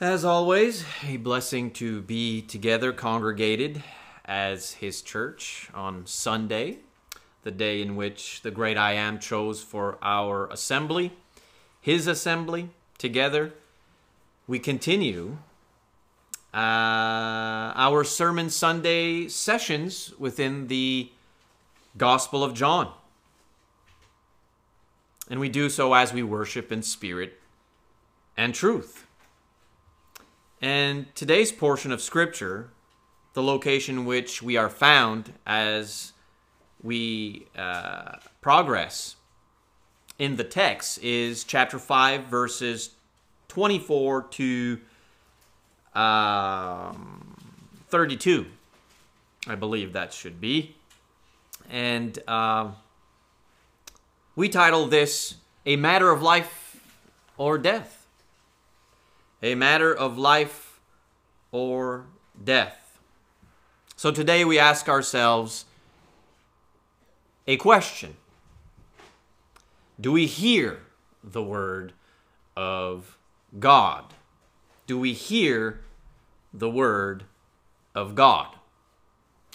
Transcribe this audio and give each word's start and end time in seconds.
As 0.00 0.24
always, 0.24 0.84
a 1.04 1.16
blessing 1.16 1.72
to 1.72 2.00
be 2.02 2.40
together, 2.40 2.92
congregated 2.92 3.82
as 4.24 4.74
His 4.74 5.02
church 5.02 5.68
on 5.74 6.06
Sunday, 6.06 6.78
the 7.42 7.50
day 7.50 7.82
in 7.82 7.96
which 7.96 8.42
the 8.42 8.52
great 8.52 8.76
I 8.76 8.92
Am 8.92 9.18
chose 9.18 9.60
for 9.60 9.98
our 10.00 10.46
assembly, 10.50 11.14
His 11.80 12.06
assembly, 12.06 12.70
together. 12.96 13.54
We 14.46 14.60
continue 14.60 15.38
uh, 16.54 17.74
our 17.74 18.04
Sermon 18.04 18.50
Sunday 18.50 19.26
sessions 19.26 20.14
within 20.16 20.68
the 20.68 21.10
Gospel 21.96 22.44
of 22.44 22.54
John. 22.54 22.92
And 25.28 25.40
we 25.40 25.48
do 25.48 25.68
so 25.68 25.92
as 25.92 26.12
we 26.12 26.22
worship 26.22 26.70
in 26.70 26.84
spirit 26.84 27.40
and 28.36 28.54
truth. 28.54 29.07
And 30.60 31.14
today's 31.14 31.52
portion 31.52 31.92
of 31.92 32.02
Scripture, 32.02 32.70
the 33.34 33.42
location 33.42 34.04
which 34.04 34.42
we 34.42 34.56
are 34.56 34.68
found 34.68 35.32
as 35.46 36.12
we 36.82 37.46
uh, 37.56 38.16
progress 38.40 39.14
in 40.18 40.34
the 40.34 40.42
text, 40.42 40.98
is 41.00 41.44
chapter 41.44 41.78
5, 41.78 42.24
verses 42.24 42.90
24 43.46 44.24
to 44.24 44.80
um, 45.94 47.36
32. 47.88 48.46
I 49.46 49.54
believe 49.54 49.92
that 49.92 50.12
should 50.12 50.40
be. 50.40 50.74
And 51.70 52.18
uh, 52.26 52.72
we 54.34 54.48
title 54.48 54.88
this 54.88 55.36
A 55.66 55.76
Matter 55.76 56.10
of 56.10 56.20
Life 56.20 56.80
or 57.36 57.58
Death 57.58 57.97
a 59.42 59.54
matter 59.54 59.94
of 59.94 60.18
life 60.18 60.80
or 61.52 62.06
death. 62.42 62.98
So 63.96 64.10
today 64.10 64.44
we 64.44 64.58
ask 64.58 64.88
ourselves 64.88 65.64
a 67.46 67.56
question 67.56 68.16
Do 70.00 70.12
we 70.12 70.26
hear 70.26 70.80
the 71.22 71.42
word 71.42 71.92
of 72.56 73.16
God? 73.58 74.14
Do 74.86 74.98
we 74.98 75.12
hear 75.12 75.80
the 76.52 76.70
word 76.70 77.24
of 77.94 78.14
God? 78.14 78.54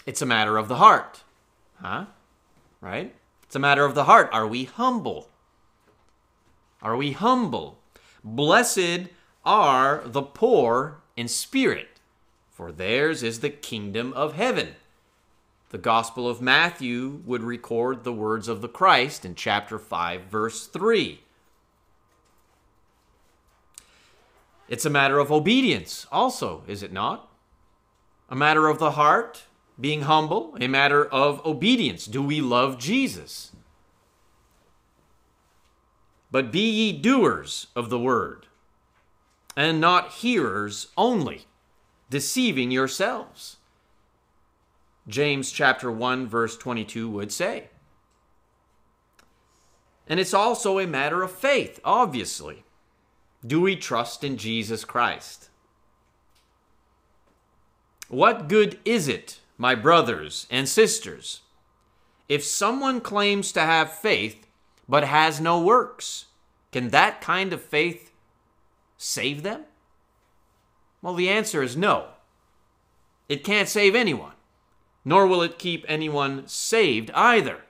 It's 0.06 0.22
a 0.22 0.26
matter 0.26 0.58
of 0.58 0.68
the 0.68 0.76
heart. 0.76 1.24
Huh? 1.82 2.06
Right? 2.82 3.16
It's 3.44 3.56
a 3.56 3.60
matter 3.60 3.86
of 3.86 3.96
the 3.96 4.06
heart. 4.06 4.30
Are 4.32 4.48
we 4.48 4.66
humble? 4.66 5.30
Are 6.82 6.98
we 6.98 7.14
humble? 7.14 7.80
Blessed 8.24 9.08
are 9.46 10.04
the 10.06 10.22
poor 10.22 11.02
in 11.16 11.28
spirit, 11.28 12.00
for 12.50 12.72
theirs 12.72 13.24
is 13.24 13.40
the 13.40 13.50
kingdom 13.50 14.14
of 14.14 14.34
heaven. 14.34 14.76
The 15.70 15.78
Gospel 15.78 16.30
of 16.30 16.42
Matthew 16.42 17.22
would 17.26 17.44
record 17.44 18.04
the 18.04 18.14
words 18.14 18.48
of 18.48 18.62
the 18.62 18.70
Christ 18.70 19.26
in 19.26 19.36
chapter 19.36 19.80
5, 19.80 20.26
verse 20.26 20.68
3. 20.68 21.22
It's 24.70 24.86
a 24.86 24.90
matter 24.90 25.20
of 25.20 25.32
obedience, 25.32 26.08
also, 26.12 26.64
is 26.68 26.84
it 26.84 26.94
not? 26.94 27.30
A 28.30 28.36
matter 28.36 28.68
of 28.68 28.80
the 28.80 28.92
heart, 28.92 29.44
being 29.80 30.02
humble, 30.02 30.56
a 30.60 30.68
matter 30.68 31.06
of 31.06 31.46
obedience. 31.46 32.06
Do 32.06 32.22
we 32.22 32.40
love 32.40 32.80
Jesus? 32.80 33.52
But 36.32 36.52
be 36.52 36.70
ye 36.70 36.94
doers 36.94 37.68
of 37.76 37.90
the 37.90 38.00
word 38.00 38.48
and 39.56 39.80
not 39.80 40.12
hearers 40.14 40.88
only, 40.98 41.46
deceiving 42.10 42.72
yourselves. 42.72 43.58
James 45.08 45.52
chapter 45.52 45.92
1 45.92 46.28
verse 46.28 46.58
22 46.58 47.10
would 47.10 47.32
say. 47.32 47.70
And 50.08 50.20
it's 50.20 50.34
also 50.34 50.80
a 50.80 50.88
matter 50.88 51.24
of 51.24 51.32
faith, 51.32 51.80
obviously. 51.84 52.64
Do 53.46 53.62
we 53.62 53.76
trust 53.76 54.24
in 54.24 54.38
Jesus 54.38 54.86
Christ? 54.86 55.50
What 58.08 58.48
good 58.48 58.80
is 58.86 59.08
it, 59.08 59.40
my 59.58 59.76
brothers 59.76 60.48
and 60.50 60.70
sisters, 60.70 61.42
if 62.30 62.44
someone 62.44 63.02
claims 63.02 63.52
to 63.54 63.62
have 63.62 63.92
faith 63.92 64.48
but 64.88 65.04
has 65.04 65.42
no 65.42 65.62
works? 65.62 66.26
Can 66.72 66.90
that 66.90 67.22
kind 67.22 67.54
of 67.54 67.62
faith 67.62 68.12
save 69.04 69.44
them? 69.44 69.66
Well, 71.02 71.14
the 71.14 71.30
answer 71.30 71.62
is 71.62 71.76
no. 71.76 72.08
It 73.28 73.44
can't 73.44 73.68
save 73.68 73.96
anyone, 73.96 74.34
nor 75.04 75.28
will 75.28 75.42
it 75.42 75.60
keep 75.60 75.86
anyone 75.88 76.48
saved 76.48 77.12
either. 77.12 77.62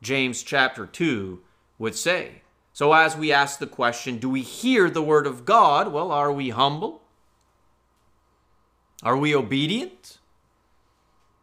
James 0.00 0.42
chapter 0.42 0.86
2 0.86 1.40
would 1.78 1.94
say. 1.94 2.42
So, 2.72 2.92
as 2.92 3.16
we 3.16 3.30
ask 3.32 3.58
the 3.58 3.66
question, 3.66 4.18
do 4.18 4.28
we 4.28 4.40
hear 4.40 4.90
the 4.90 5.02
word 5.02 5.26
of 5.26 5.44
God? 5.44 5.92
Well, 5.92 6.10
are 6.10 6.32
we 6.32 6.50
humble? 6.50 7.02
Are 9.02 9.16
we 9.16 9.34
obedient? 9.34 10.18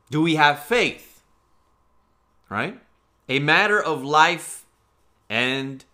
Do 0.09 0.21
we 0.21 0.35
have 0.35 0.63
faith? 0.63 1.21
Right? 2.49 2.79
A 3.27 3.39
matter 3.39 3.81
of 3.81 4.03
life 4.03 4.65
and 5.29 5.85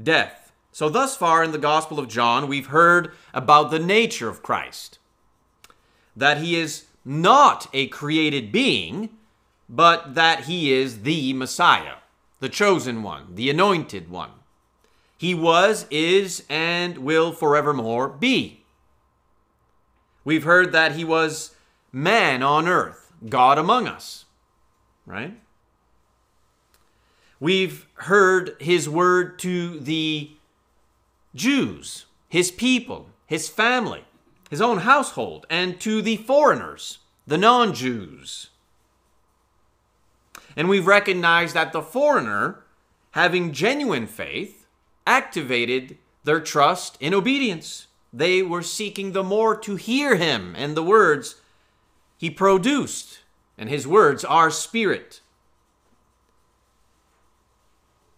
death. 0.00 0.45
So, 0.76 0.90
thus 0.90 1.16
far 1.16 1.42
in 1.42 1.52
the 1.52 1.58
Gospel 1.58 1.98
of 1.98 2.06
John, 2.06 2.48
we've 2.48 2.66
heard 2.66 3.12
about 3.32 3.70
the 3.70 3.78
nature 3.78 4.28
of 4.28 4.42
Christ 4.42 4.98
that 6.14 6.36
he 6.36 6.54
is 6.54 6.84
not 7.02 7.66
a 7.72 7.86
created 7.86 8.52
being, 8.52 9.08
but 9.70 10.14
that 10.16 10.40
he 10.40 10.74
is 10.74 11.00
the 11.00 11.32
Messiah, 11.32 11.94
the 12.40 12.50
chosen 12.50 13.02
one, 13.02 13.36
the 13.36 13.48
anointed 13.48 14.10
one. 14.10 14.32
He 15.16 15.32
was, 15.32 15.86
is, 15.90 16.44
and 16.46 16.98
will 16.98 17.32
forevermore 17.32 18.08
be. 18.08 18.60
We've 20.26 20.44
heard 20.44 20.72
that 20.72 20.92
he 20.92 21.04
was 21.04 21.54
man 21.90 22.42
on 22.42 22.68
earth, 22.68 23.14
God 23.26 23.56
among 23.56 23.88
us, 23.88 24.26
right? 25.06 25.40
We've 27.40 27.86
heard 27.94 28.56
his 28.60 28.90
word 28.90 29.38
to 29.38 29.80
the 29.80 30.35
Jews, 31.36 32.06
his 32.28 32.50
people, 32.50 33.10
his 33.26 33.48
family, 33.48 34.04
his 34.50 34.60
own 34.60 34.78
household, 34.78 35.46
and 35.50 35.78
to 35.80 36.02
the 36.02 36.16
foreigners, 36.16 36.98
the 37.26 37.38
non 37.38 37.74
Jews. 37.74 38.50
And 40.56 40.68
we've 40.68 40.86
recognized 40.86 41.54
that 41.54 41.72
the 41.72 41.82
foreigner, 41.82 42.64
having 43.12 43.52
genuine 43.52 44.06
faith, 44.06 44.66
activated 45.06 45.98
their 46.24 46.40
trust 46.40 46.96
in 46.98 47.12
obedience. 47.14 47.86
They 48.12 48.42
were 48.42 48.62
seeking 48.62 49.12
the 49.12 49.22
more 49.22 49.56
to 49.58 49.76
hear 49.76 50.16
him 50.16 50.54
and 50.56 50.76
the 50.76 50.82
words 50.82 51.40
he 52.16 52.30
produced, 52.30 53.20
and 53.58 53.68
his 53.68 53.86
words 53.86 54.24
are 54.24 54.50
spirit 54.50 55.20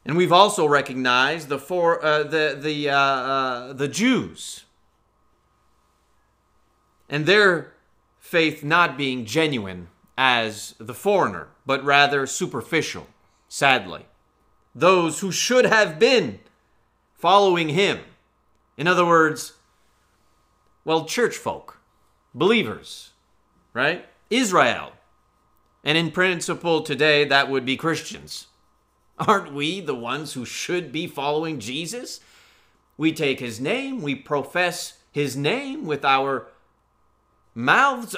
and 0.08 0.16
we've 0.16 0.32
also 0.32 0.66
recognized 0.66 1.50
the 1.50 1.58
for 1.58 2.02
uh, 2.02 2.22
the 2.22 2.58
the 2.58 2.88
uh, 2.88 2.96
uh, 2.96 3.72
the 3.74 3.86
Jews 3.86 4.64
and 7.10 7.26
their 7.26 7.74
faith 8.18 8.64
not 8.64 8.96
being 8.96 9.26
genuine 9.26 9.88
as 10.16 10.74
the 10.78 10.94
foreigner, 10.94 11.48
but 11.64 11.84
rather 11.84 12.26
superficial. 12.26 13.06
Sadly, 13.48 14.06
those 14.74 15.20
who 15.20 15.30
should 15.30 15.66
have 15.66 15.98
been 15.98 16.40
following 17.14 17.68
him, 17.70 18.00
in 18.76 18.88
other 18.88 19.06
words, 19.06 19.54
well, 20.84 21.04
church 21.04 21.36
folk, 21.36 21.78
believers, 22.34 23.10
right? 23.74 24.06
Israel, 24.30 24.92
and 25.84 25.96
in 25.96 26.10
principle 26.10 26.82
today 26.82 27.24
that 27.24 27.50
would 27.50 27.64
be 27.64 27.76
Christians 27.76 28.47
Aren't 29.18 29.52
we 29.52 29.80
the 29.80 29.94
ones 29.94 30.34
who 30.34 30.44
should 30.44 30.92
be 30.92 31.06
following 31.06 31.58
Jesus? 31.58 32.20
We 32.96 33.12
take 33.12 33.40
his 33.40 33.60
name, 33.60 34.02
we 34.02 34.14
profess 34.14 34.98
his 35.12 35.36
name 35.36 35.86
with 35.86 36.04
our 36.04 36.48
mouths. 37.54 38.14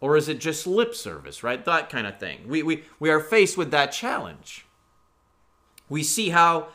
Or 0.00 0.16
is 0.16 0.28
it 0.28 0.40
just 0.40 0.66
lip 0.66 0.94
service, 0.94 1.42
right? 1.42 1.64
That 1.64 1.90
kind 1.90 2.06
of 2.06 2.18
thing. 2.18 2.46
We, 2.46 2.62
we, 2.62 2.84
we 3.00 3.10
are 3.10 3.20
faced 3.20 3.56
with 3.56 3.70
that 3.72 3.92
challenge. 3.92 4.64
We 5.88 6.02
see 6.02 6.30
how 6.30 6.68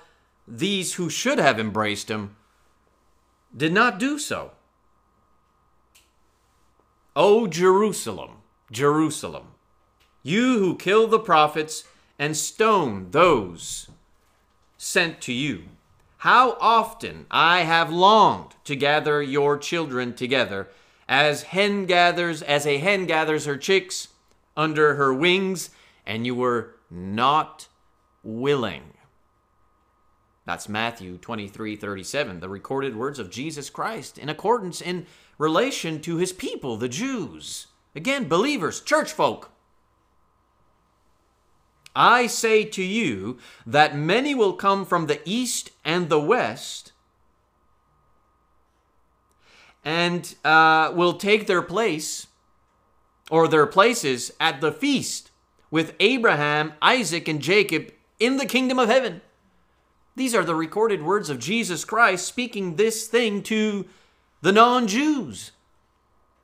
these 0.47 0.95
who 0.95 1.09
should 1.09 1.39
have 1.39 1.59
embraced 1.59 2.09
him 2.09 2.35
did 3.55 3.71
not 3.71 3.99
do 3.99 4.19
so. 4.19 4.51
O 7.15 7.47
Jerusalem, 7.47 8.37
Jerusalem, 8.71 9.47
you 10.23 10.59
who 10.59 10.75
kill 10.75 11.07
the 11.07 11.19
prophets 11.19 11.83
and 12.23 12.37
stone 12.37 13.11
those 13.11 13.89
sent 14.77 15.19
to 15.19 15.33
you. 15.33 15.63
how 16.19 16.55
often 16.61 17.25
I 17.29 17.63
have 17.63 17.91
longed 17.91 18.55
to 18.63 18.77
gather 18.77 19.21
your 19.21 19.57
children 19.57 20.13
together, 20.13 20.69
as 21.05 21.43
hen 21.43 21.85
gathers, 21.85 22.41
as 22.41 22.65
a 22.65 22.77
hen 22.77 23.07
gathers 23.07 23.43
her 23.43 23.57
chicks 23.57 24.07
under 24.55 24.95
her 24.95 25.13
wings, 25.13 25.71
and 26.05 26.25
you 26.25 26.33
were 26.33 26.75
not 26.89 27.67
willing. 28.23 28.93
That's 30.45 30.69
Matthew 30.69 31.17
23 31.17 31.75
37, 31.75 32.39
the 32.39 32.47
recorded 32.47 32.95
words 32.95 33.19
of 33.19 33.31
Jesus 33.31 33.69
Christ 33.69 34.17
in 34.17 34.29
accordance 34.29 34.79
in 34.79 35.07
relation 35.37 35.99
to 36.03 36.15
his 36.15 36.31
people, 36.31 36.77
the 36.77 36.87
Jews. 36.87 37.67
Again, 37.93 38.29
believers, 38.29 38.79
church 38.79 39.11
folk. 39.11 39.52
I 41.95 42.27
say 42.27 42.63
to 42.65 42.83
you 42.83 43.37
that 43.65 43.95
many 43.95 44.33
will 44.33 44.53
come 44.53 44.85
from 44.85 45.05
the 45.07 45.21
east 45.25 45.71
and 45.85 46.09
the 46.09 46.19
west 46.19 46.91
and 49.85 50.35
uh, 50.43 50.91
will 50.95 51.13
take 51.13 51.45
their 51.47 51.61
place 51.61 52.27
or 53.29 53.47
their 53.47 53.65
places 53.65 54.31
at 54.39 54.61
the 54.61 54.71
feast 54.71 55.31
with 55.69 55.95
Abraham, 55.99 56.73
Isaac, 56.81 57.27
and 57.27 57.41
Jacob 57.41 57.91
in 58.19 58.37
the 58.37 58.45
kingdom 58.45 58.79
of 58.79 58.89
heaven. 58.89 59.21
These 60.15 60.35
are 60.35 60.43
the 60.43 60.55
recorded 60.55 61.03
words 61.03 61.29
of 61.29 61.39
Jesus 61.39 61.85
Christ 61.85 62.27
speaking 62.27 62.75
this 62.75 63.07
thing 63.07 63.41
to 63.43 63.85
the 64.41 64.51
non 64.51 64.87
Jews, 64.87 65.51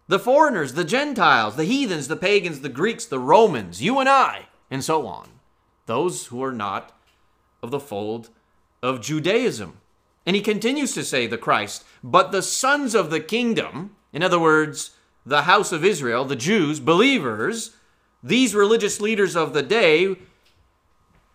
the 0.08 0.20
foreigners, 0.20 0.74
the 0.74 0.84
Gentiles, 0.84 1.56
the 1.56 1.66
heathens, 1.66 2.08
the 2.08 2.16
pagans, 2.16 2.62
the 2.62 2.70
Greeks, 2.70 3.06
the 3.06 3.20
Romans, 3.20 3.82
you 3.82 4.00
and 4.00 4.10
I, 4.10 4.48
and 4.72 4.84
so 4.84 5.06
on. 5.06 5.30
Those 5.90 6.28
who 6.28 6.44
are 6.44 6.52
not 6.52 6.96
of 7.64 7.72
the 7.72 7.80
fold 7.80 8.30
of 8.84 9.02
Judaism. 9.02 9.78
And 10.24 10.36
he 10.36 10.42
continues 10.44 10.94
to 10.94 11.04
say, 11.04 11.26
the 11.26 11.36
Christ, 11.36 11.84
but 12.04 12.32
the 12.32 12.44
sons 12.44 12.94
of 12.94 13.10
the 13.10 13.20
kingdom, 13.20 13.96
in 14.14 14.22
other 14.22 14.38
words, 14.38 14.92
the 15.26 15.42
house 15.42 15.72
of 15.72 15.84
Israel, 15.84 16.26
the 16.26 16.36
Jews, 16.36 16.80
believers, 16.80 17.76
these 18.22 18.54
religious 18.54 19.02
leaders 19.02 19.36
of 19.36 19.54
the 19.54 19.64
day 19.64 20.16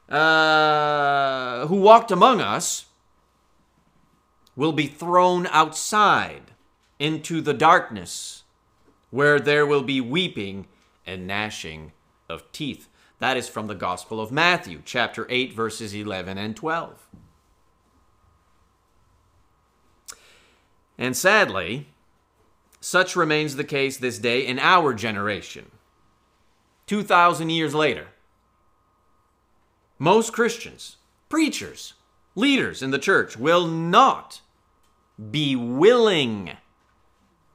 uh, 0.09 1.67
who 1.67 1.81
walked 1.81 2.13
among 2.13 2.41
us 2.41 2.87
will 4.55 4.71
be 4.71 4.87
thrown 4.87 5.49
outside 5.49 6.53
into 7.01 7.41
the 7.41 7.55
darkness 7.55 8.45
where 9.11 9.41
there 9.41 9.67
will 9.67 9.83
be 9.83 10.01
weeping 10.01 10.69
and 11.05 11.27
gnashing 11.27 11.91
of 12.29 12.53
teeth. 12.53 12.89
That 13.25 13.39
is 13.39 13.49
from 13.49 13.69
the 13.69 13.75
Gospel 13.75 14.21
of 14.21 14.31
Matthew, 14.31 14.83
chapter 14.85 15.27
8, 15.31 15.55
verses 15.55 15.95
11 15.95 16.37
and 16.37 16.55
12. 16.55 17.09
And 20.99 21.17
sadly, 21.17 21.89
such 22.83 23.17
remains 23.17 23.57
the 23.57 23.65
case 23.65 23.97
this 23.97 24.19
day 24.19 24.47
in 24.47 24.59
our 24.59 24.93
generation. 24.93 25.71
2,000 26.87 27.49
years 27.49 27.75
later, 27.75 28.09
most 29.99 30.35
Christians, 30.35 30.99
preachers, 31.31 31.95
leaders 32.35 32.83
in 32.83 32.91
the 32.91 32.99
church 32.99 33.39
will 33.39 33.67
not 33.67 34.43
be 35.31 35.57
willing 35.57 36.59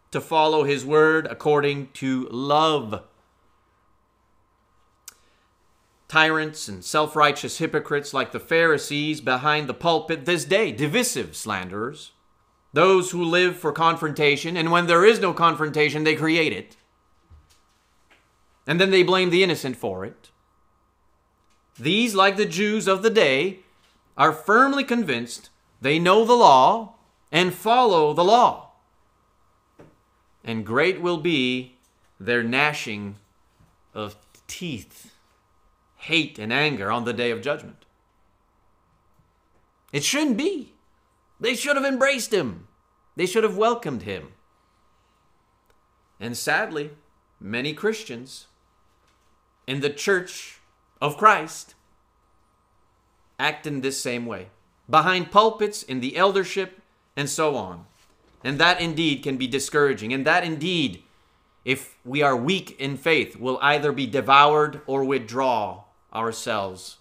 to 0.10 0.20
follow 0.20 0.64
his 0.64 0.84
word 0.84 1.28
according 1.28 1.90
to 1.92 2.28
love. 2.32 3.04
Tyrants 6.10 6.68
and 6.68 6.84
self 6.84 7.16
righteous 7.16 7.60
hypocrites 7.60 8.16
like 8.16 8.32
the 8.32 8.40
Pharisees 8.40 9.22
behind 9.22 9.70
the 9.70 9.76
pulpit 9.76 10.26
this 10.26 10.44
day, 10.44 10.72
divisive 10.72 11.36
slanderers, 11.36 12.14
those 12.74 13.12
who 13.12 13.24
live 13.24 13.56
for 13.56 13.72
confrontation, 13.72 14.58
and 14.58 14.72
when 14.72 14.88
there 14.88 15.06
is 15.06 15.20
no 15.20 15.34
confrontation, 15.34 16.04
they 16.04 16.16
create 16.16 16.52
it. 16.52 16.76
And 18.66 18.82
then 18.82 18.90
they 18.90 19.04
blame 19.04 19.30
the 19.30 19.44
innocent 19.44 19.76
for 19.76 20.04
it. 20.04 20.32
These, 21.80 22.16
like 22.16 22.38
the 22.38 22.46
Jews 22.46 22.88
of 22.88 23.04
the 23.04 23.10
day, 23.12 23.60
are 24.18 24.34
firmly 24.34 24.84
convinced 24.84 25.50
they 25.80 26.00
know 26.00 26.26
the 26.26 26.34
law 26.34 26.96
and 27.32 27.54
follow 27.54 28.14
the 28.14 28.24
law. 28.24 28.72
And 30.44 30.66
great 30.66 31.02
will 31.02 31.18
be 31.18 31.78
their 32.20 32.42
gnashing 32.42 33.18
of 33.94 34.16
teeth, 34.48 35.09
hate, 36.00 36.40
and 36.40 36.52
anger 36.52 36.90
on 36.92 37.04
the 37.04 37.14
day 37.14 37.30
of 37.30 37.42
judgment. 37.42 37.86
It 39.92 40.04
shouldn't 40.04 40.38
be. 40.38 40.74
They 41.40 41.56
should 41.56 41.76
have 41.76 41.86
embraced 41.86 42.34
him, 42.34 42.68
they 43.16 43.26
should 43.26 43.44
have 43.44 43.58
welcomed 43.58 44.04
him. 44.04 44.30
And 46.20 46.36
sadly, 46.36 46.92
many 47.40 47.74
Christians 47.74 48.48
in 49.68 49.80
the 49.80 49.90
church 49.90 50.60
of 51.02 51.18
Christ 51.18 51.76
act 53.38 53.66
in 53.66 53.82
this 53.82 54.02
same 54.02 54.26
way 54.26 54.48
behind 54.90 55.32
pulpits, 55.32 55.84
in 55.84 56.00
the 56.00 56.18
eldership, 56.18 56.82
and 57.16 57.30
so 57.30 57.56
on. 57.56 57.86
And 58.44 58.58
that 58.60 58.82
indeed 58.82 59.22
can 59.22 59.38
be 59.38 59.48
discouraging. 59.48 60.14
And 60.14 60.26
that 60.26 60.44
indeed, 60.44 61.04
if 61.64 61.98
we 62.04 62.22
are 62.22 62.36
weak 62.36 62.80
in 62.80 62.98
faith, 62.98 63.36
will 63.36 63.60
either 63.62 63.92
be 63.92 64.08
devoured 64.08 64.82
or 64.88 65.04
withdraw 65.04 65.84
ourselves 66.14 66.98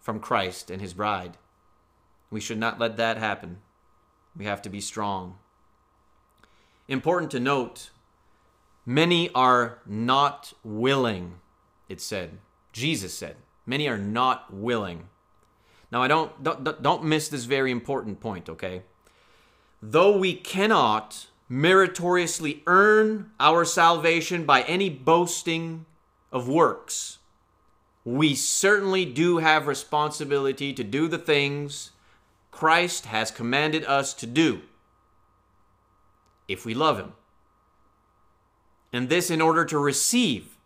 from 0.00 0.20
Christ 0.20 0.70
and 0.70 0.80
his 0.80 0.94
bride. 0.94 1.36
We 2.30 2.40
should 2.40 2.58
not 2.58 2.78
let 2.78 2.96
that 2.96 3.16
happen. 3.16 3.58
We 4.36 4.44
have 4.44 4.62
to 4.62 4.70
be 4.70 4.80
strong. 4.80 5.38
Important 6.88 7.30
to 7.30 7.40
note 7.40 7.90
many 8.84 9.30
are 9.34 9.78
not 9.86 10.52
willing, 10.62 11.36
it 11.88 12.00
said. 12.00 12.38
Jesus 12.72 13.14
said, 13.14 13.36
many 13.64 13.88
are 13.88 13.98
not 13.98 14.52
willing. 14.52 15.08
Now, 15.90 16.02
I 16.02 16.08
don't, 16.08 16.42
don't, 16.42 16.82
don't 16.82 17.04
miss 17.04 17.28
this 17.28 17.44
very 17.44 17.70
important 17.70 18.20
point, 18.20 18.48
okay? 18.48 18.82
Though 19.80 20.16
we 20.18 20.34
cannot 20.34 21.28
meritoriously 21.48 22.62
earn 22.66 23.30
our 23.38 23.64
salvation 23.64 24.44
by 24.44 24.62
any 24.62 24.90
boasting 24.90 25.86
of 26.32 26.48
works, 26.48 27.18
we 28.04 28.34
certainly 28.34 29.04
do 29.04 29.38
have 29.38 29.66
responsibility 29.66 30.72
to 30.74 30.84
do 30.84 31.08
the 31.08 31.18
things 31.18 31.92
Christ 32.50 33.06
has 33.06 33.30
commanded 33.30 33.84
us 33.86 34.12
to 34.14 34.26
do 34.26 34.60
if 36.46 36.66
we 36.66 36.74
love 36.74 36.98
Him. 36.98 37.14
And 38.92 39.08
this 39.08 39.30
in 39.30 39.40
order 39.40 39.64
to 39.64 39.78
receive 39.78 40.56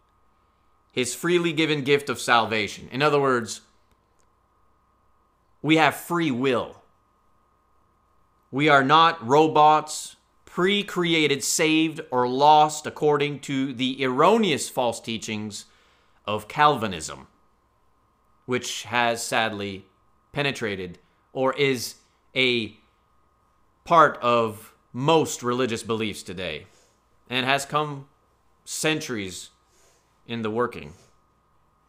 His 0.93 1.15
freely 1.15 1.53
given 1.53 1.85
gift 1.85 2.11
of 2.11 2.21
salvation. 2.21 2.89
In 2.91 3.03
other 3.03 3.21
words, 3.21 3.61
we 5.63 5.77
have 5.77 5.95
free 5.95 6.31
will. 6.31 6.83
We 8.51 8.69
are 8.69 8.85
not 8.85 9.25
robots, 9.27 10.17
pre 10.45 10.83
created, 10.83 11.45
saved, 11.45 12.01
or 12.11 12.29
lost 12.29 12.87
according 12.87 13.41
to 13.41 13.73
the 13.73 14.05
erroneous 14.05 14.69
false 14.69 15.01
teachings 15.01 15.67
of 16.29 16.47
Calvinism, 16.47 17.27
which 18.45 18.83
has 18.83 19.25
sadly 19.25 19.87
penetrated 20.31 20.99
or 21.33 21.55
is 21.55 21.95
a 22.37 22.77
part 23.85 24.19
of 24.19 24.75
most 24.93 25.43
religious 25.43 25.83
beliefs 25.83 26.23
today 26.23 26.67
and 27.31 27.47
has 27.47 27.65
come 27.65 28.07
centuries 28.67 29.49
in 30.27 30.43
the 30.43 30.51
working. 30.51 30.93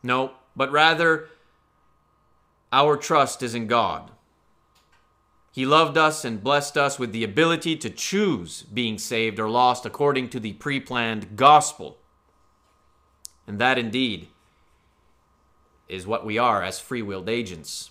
No, 0.02 0.32
but 0.56 0.72
rather, 0.72 1.28
our 2.72 2.96
trust 2.96 3.44
is 3.44 3.54
in 3.54 3.68
God. 3.68 4.10
He 5.52 5.66
loved 5.66 5.98
us 5.98 6.24
and 6.24 6.42
blessed 6.42 6.78
us 6.78 6.98
with 6.98 7.12
the 7.12 7.26
ability 7.26 7.76
to 7.76 7.90
choose 7.90 8.64
being 8.64 8.98
saved 8.98 9.38
or 9.38 9.50
lost 9.50 9.86
according 9.86 10.30
to 10.30 10.40
the 10.40 10.54
pre 10.54 10.80
planned 10.80 11.36
gospel. 11.36 11.98
And 13.50 13.58
that 13.58 13.80
indeed 13.80 14.28
is 15.88 16.06
what 16.06 16.24
we 16.24 16.38
are 16.38 16.62
as 16.62 16.80
free 16.80 17.02
willed 17.02 17.28
agents. 17.28 17.90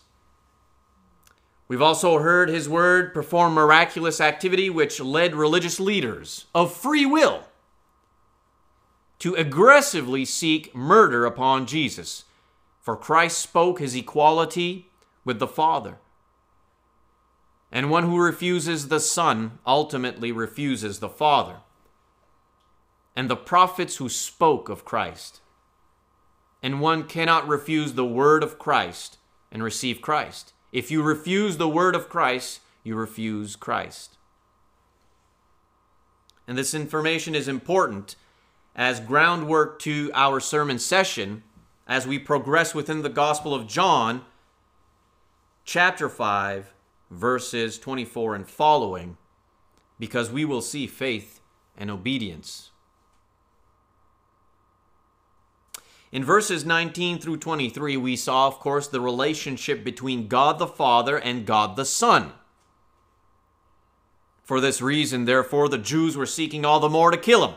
We've 1.67 1.83
also 1.83 2.21
heard 2.21 2.49
his 2.49 2.69
word 2.69 3.13
perform 3.13 3.55
miraculous 3.55 4.21
activity 4.21 4.71
which 4.71 5.01
led 5.01 5.35
religious 5.35 5.81
leaders 5.81 6.47
of 6.55 6.73
free 6.73 7.05
will 7.05 7.43
to 9.19 9.35
aggressively 9.35 10.25
seek 10.25 10.73
murder 10.77 11.27
upon 11.27 11.67
Jesus. 11.67 12.23
For 12.81 12.97
Christ 12.97 13.39
spoke 13.39 13.81
his 13.81 13.97
equality 13.97 14.87
with 15.25 15.41
the 15.41 15.49
Father. 15.49 15.97
And 17.73 17.91
one 17.91 18.05
who 18.05 18.17
refuses 18.17 18.87
the 18.87 19.01
Son 19.01 19.59
ultimately 19.67 20.31
refuses 20.31 21.01
the 21.01 21.09
Father. 21.09 21.57
And 23.17 23.29
the 23.29 23.35
prophets 23.35 23.97
who 23.97 24.09
spoke 24.09 24.69
of 24.69 24.85
Christ. 24.85 25.41
And 26.63 26.81
one 26.81 27.05
cannot 27.05 27.47
refuse 27.47 27.93
the 27.93 28.05
word 28.05 28.43
of 28.43 28.59
Christ 28.59 29.19
and 29.53 29.63
receive 29.63 30.03
Christ. 30.03 30.53
If 30.73 30.91
you 30.91 31.03
refuse 31.03 31.57
the 31.57 31.69
word 31.69 31.95
of 31.95 32.09
Christ, 32.09 32.61
you 32.83 32.97
refuse 32.97 33.57
Christ. 33.57 34.17
And 36.47 36.57
this 36.57 36.75
information 36.75 37.35
is 37.35 37.49
important 37.49 38.17
as 38.75 39.01
groundwork 39.01 39.79
to 39.81 40.11
our 40.15 40.41
sermon 40.41 40.79
session 40.79 41.43
as 41.87 42.07
we 42.07 42.19
progress 42.19 42.75
within 42.75 43.03
the 43.03 43.09
Gospel 43.09 43.55
of 43.55 43.67
John, 43.67 44.25
chapter 45.65 46.09
5, 46.09 46.73
verses 47.11 47.79
24 47.79 48.35
and 48.35 48.49
following, 48.49 49.17
because 49.99 50.31
we 50.31 50.45
will 50.45 50.61
see 50.61 50.87
faith 50.87 51.41
and 51.77 51.91
obedience. 51.91 52.68
In 56.11 56.25
verses 56.25 56.65
19 56.65 57.19
through 57.19 57.37
23, 57.37 57.97
we 57.97 58.17
saw, 58.17 58.47
of 58.47 58.59
course, 58.59 58.89
the 58.89 59.01
relationship 59.01 59.85
between 59.85 60.29
God 60.29 60.59
the 60.59 60.67
Father 60.67 61.19
and 61.19 61.45
God 61.45 61.77
the 61.77 61.85
Son. 61.85 62.33
For 64.43 64.61
this 64.61 64.81
reason, 64.81 65.27
therefore, 65.27 65.69
the 65.69 65.77
Jews 65.77 66.17
were 66.17 66.25
seeking 66.25 66.65
all 66.65 66.81
the 66.81 66.89
more 66.89 67.11
to 67.11 67.19
kill 67.19 67.47
him. 67.47 67.55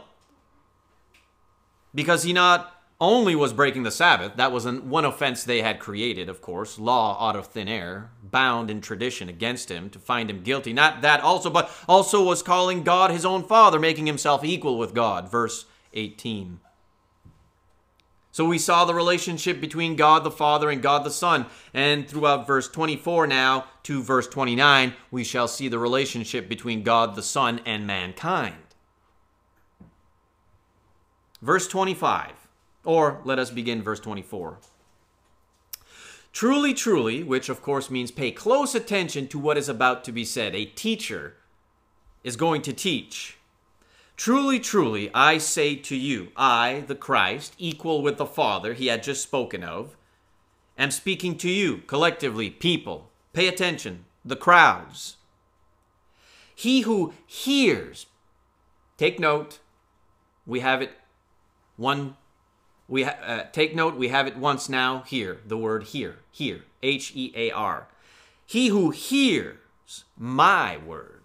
Because 1.95 2.23
he 2.23 2.33
not 2.33 2.81
only 2.99 3.33
was 3.33 3.53
breaking 3.53 3.83
the 3.83 3.91
Sabbath, 3.91 4.35
that 4.35 4.51
was 4.51 4.65
an, 4.65 4.89
one 4.89 5.05
offense 5.05 5.43
they 5.43 5.61
had 5.61 5.79
created, 5.79 6.27
of 6.27 6.41
course, 6.41 6.77
law 6.77 7.29
out 7.29 7.37
of 7.37 7.47
thin 7.47 7.69
air, 7.69 8.11
bound 8.21 8.69
in 8.69 8.81
tradition 8.81 9.29
against 9.29 9.71
him 9.71 9.89
to 9.89 9.99
find 9.99 10.29
him 10.29 10.43
guilty. 10.43 10.73
Not 10.73 11.01
that 11.01 11.21
also, 11.21 11.49
but 11.49 11.71
also 11.87 12.21
was 12.23 12.43
calling 12.43 12.83
God 12.83 13.09
his 13.09 13.25
own 13.25 13.43
Father, 13.43 13.79
making 13.79 14.05
himself 14.05 14.43
equal 14.43 14.77
with 14.77 14.93
God. 14.93 15.31
Verse 15.31 15.65
18. 15.93 16.59
So 18.31 18.45
we 18.45 18.57
saw 18.57 18.85
the 18.85 18.93
relationship 18.93 19.59
between 19.59 19.97
God 19.97 20.23
the 20.23 20.31
Father 20.31 20.69
and 20.69 20.81
God 20.81 21.03
the 21.03 21.11
Son. 21.11 21.45
And 21.73 22.07
throughout 22.07 22.47
verse 22.47 22.69
24 22.69 23.27
now 23.27 23.65
to 23.83 24.01
verse 24.01 24.27
29, 24.27 24.93
we 25.11 25.23
shall 25.23 25.47
see 25.47 25.67
the 25.67 25.79
relationship 25.79 26.47
between 26.47 26.83
God 26.83 27.15
the 27.15 27.23
Son 27.23 27.59
and 27.65 27.85
mankind. 27.85 28.55
Verse 31.41 31.67
25, 31.67 32.33
or 32.85 33.19
let 33.25 33.39
us 33.39 33.49
begin 33.49 33.81
verse 33.81 33.99
24. 33.99 34.59
Truly, 36.31 36.73
truly, 36.73 37.23
which 37.23 37.49
of 37.49 37.61
course 37.61 37.89
means 37.89 38.11
pay 38.11 38.31
close 38.31 38.75
attention 38.75 39.27
to 39.27 39.39
what 39.39 39.57
is 39.57 39.67
about 39.67 40.03
to 40.05 40.11
be 40.11 40.23
said. 40.23 40.55
A 40.55 40.65
teacher 40.65 41.35
is 42.23 42.35
going 42.35 42.61
to 42.61 42.73
teach. 42.73 43.37
Truly, 44.21 44.59
truly, 44.59 45.09
I 45.15 45.39
say 45.39 45.75
to 45.77 45.95
you, 45.95 46.31
I, 46.37 46.83
the 46.85 46.93
Christ, 46.93 47.55
equal 47.57 48.03
with 48.03 48.17
the 48.17 48.25
Father 48.27 48.75
he 48.75 48.85
had 48.85 49.01
just 49.01 49.23
spoken 49.23 49.63
of, 49.63 49.97
am 50.77 50.91
speaking 50.91 51.35
to 51.39 51.49
you, 51.49 51.77
collectively, 51.87 52.51
people. 52.51 53.09
Pay 53.33 53.47
attention, 53.47 54.05
the 54.23 54.35
crowds. 54.35 55.17
He 56.53 56.81
who 56.81 57.15
hears, 57.25 58.05
take 58.95 59.19
note, 59.19 59.57
we 60.45 60.59
have 60.59 60.83
it 60.83 60.91
one, 61.75 62.15
we 62.87 63.01
ha- 63.01 63.17
uh, 63.25 63.43
take 63.51 63.73
note, 63.73 63.95
we 63.95 64.09
have 64.09 64.27
it 64.27 64.37
once 64.37 64.69
now, 64.69 65.01
here, 65.07 65.39
the 65.47 65.57
word 65.57 65.85
here, 65.85 66.19
here, 66.29 66.65
H 66.83 67.11
E 67.15 67.33
A 67.35 67.49
R. 67.49 67.87
He 68.45 68.67
who 68.67 68.91
hears 68.91 70.03
my 70.15 70.77
word 70.77 71.20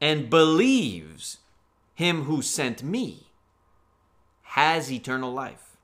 and 0.00 0.30
believes 0.30 1.38
him 1.94 2.24
who 2.24 2.40
sent 2.40 2.82
me 2.82 3.26
has 4.42 4.90
eternal 4.90 5.32
life 5.32 5.76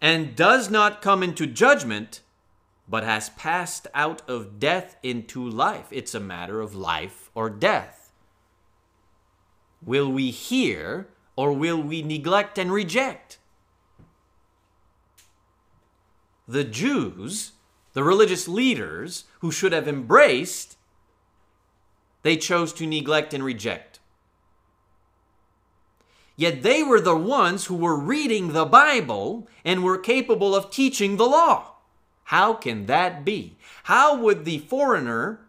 and 0.00 0.36
does 0.36 0.70
not 0.70 1.00
come 1.00 1.22
into 1.22 1.46
judgment 1.46 2.20
but 2.88 3.04
has 3.04 3.30
passed 3.30 3.86
out 3.94 4.22
of 4.28 4.60
death 4.60 4.96
into 5.02 5.48
life. 5.48 5.88
It's 5.90 6.14
a 6.14 6.20
matter 6.20 6.60
of 6.60 6.74
life 6.74 7.30
or 7.34 7.50
death. 7.50 8.12
Will 9.82 10.10
we 10.10 10.30
hear 10.30 11.08
or 11.34 11.52
will 11.52 11.82
we 11.82 12.02
neglect 12.02 12.58
and 12.58 12.72
reject? 12.72 13.38
The 16.46 16.64
Jews, 16.64 17.52
the 17.92 18.04
religious 18.04 18.46
leaders 18.46 19.24
who 19.40 19.50
should 19.50 19.72
have 19.72 19.88
embraced 19.88 20.76
they 22.26 22.36
chose 22.36 22.72
to 22.72 22.86
neglect 22.86 23.32
and 23.32 23.44
reject. 23.44 24.00
Yet 26.34 26.62
they 26.62 26.82
were 26.82 27.00
the 27.00 27.16
ones 27.16 27.66
who 27.66 27.76
were 27.76 27.96
reading 27.96 28.52
the 28.52 28.64
Bible 28.64 29.46
and 29.64 29.84
were 29.84 29.96
capable 29.96 30.52
of 30.52 30.70
teaching 30.70 31.16
the 31.16 31.24
law. 31.24 31.74
How 32.24 32.54
can 32.54 32.86
that 32.86 33.24
be? 33.24 33.56
How 33.84 34.16
would 34.16 34.44
the 34.44 34.58
foreigner, 34.58 35.46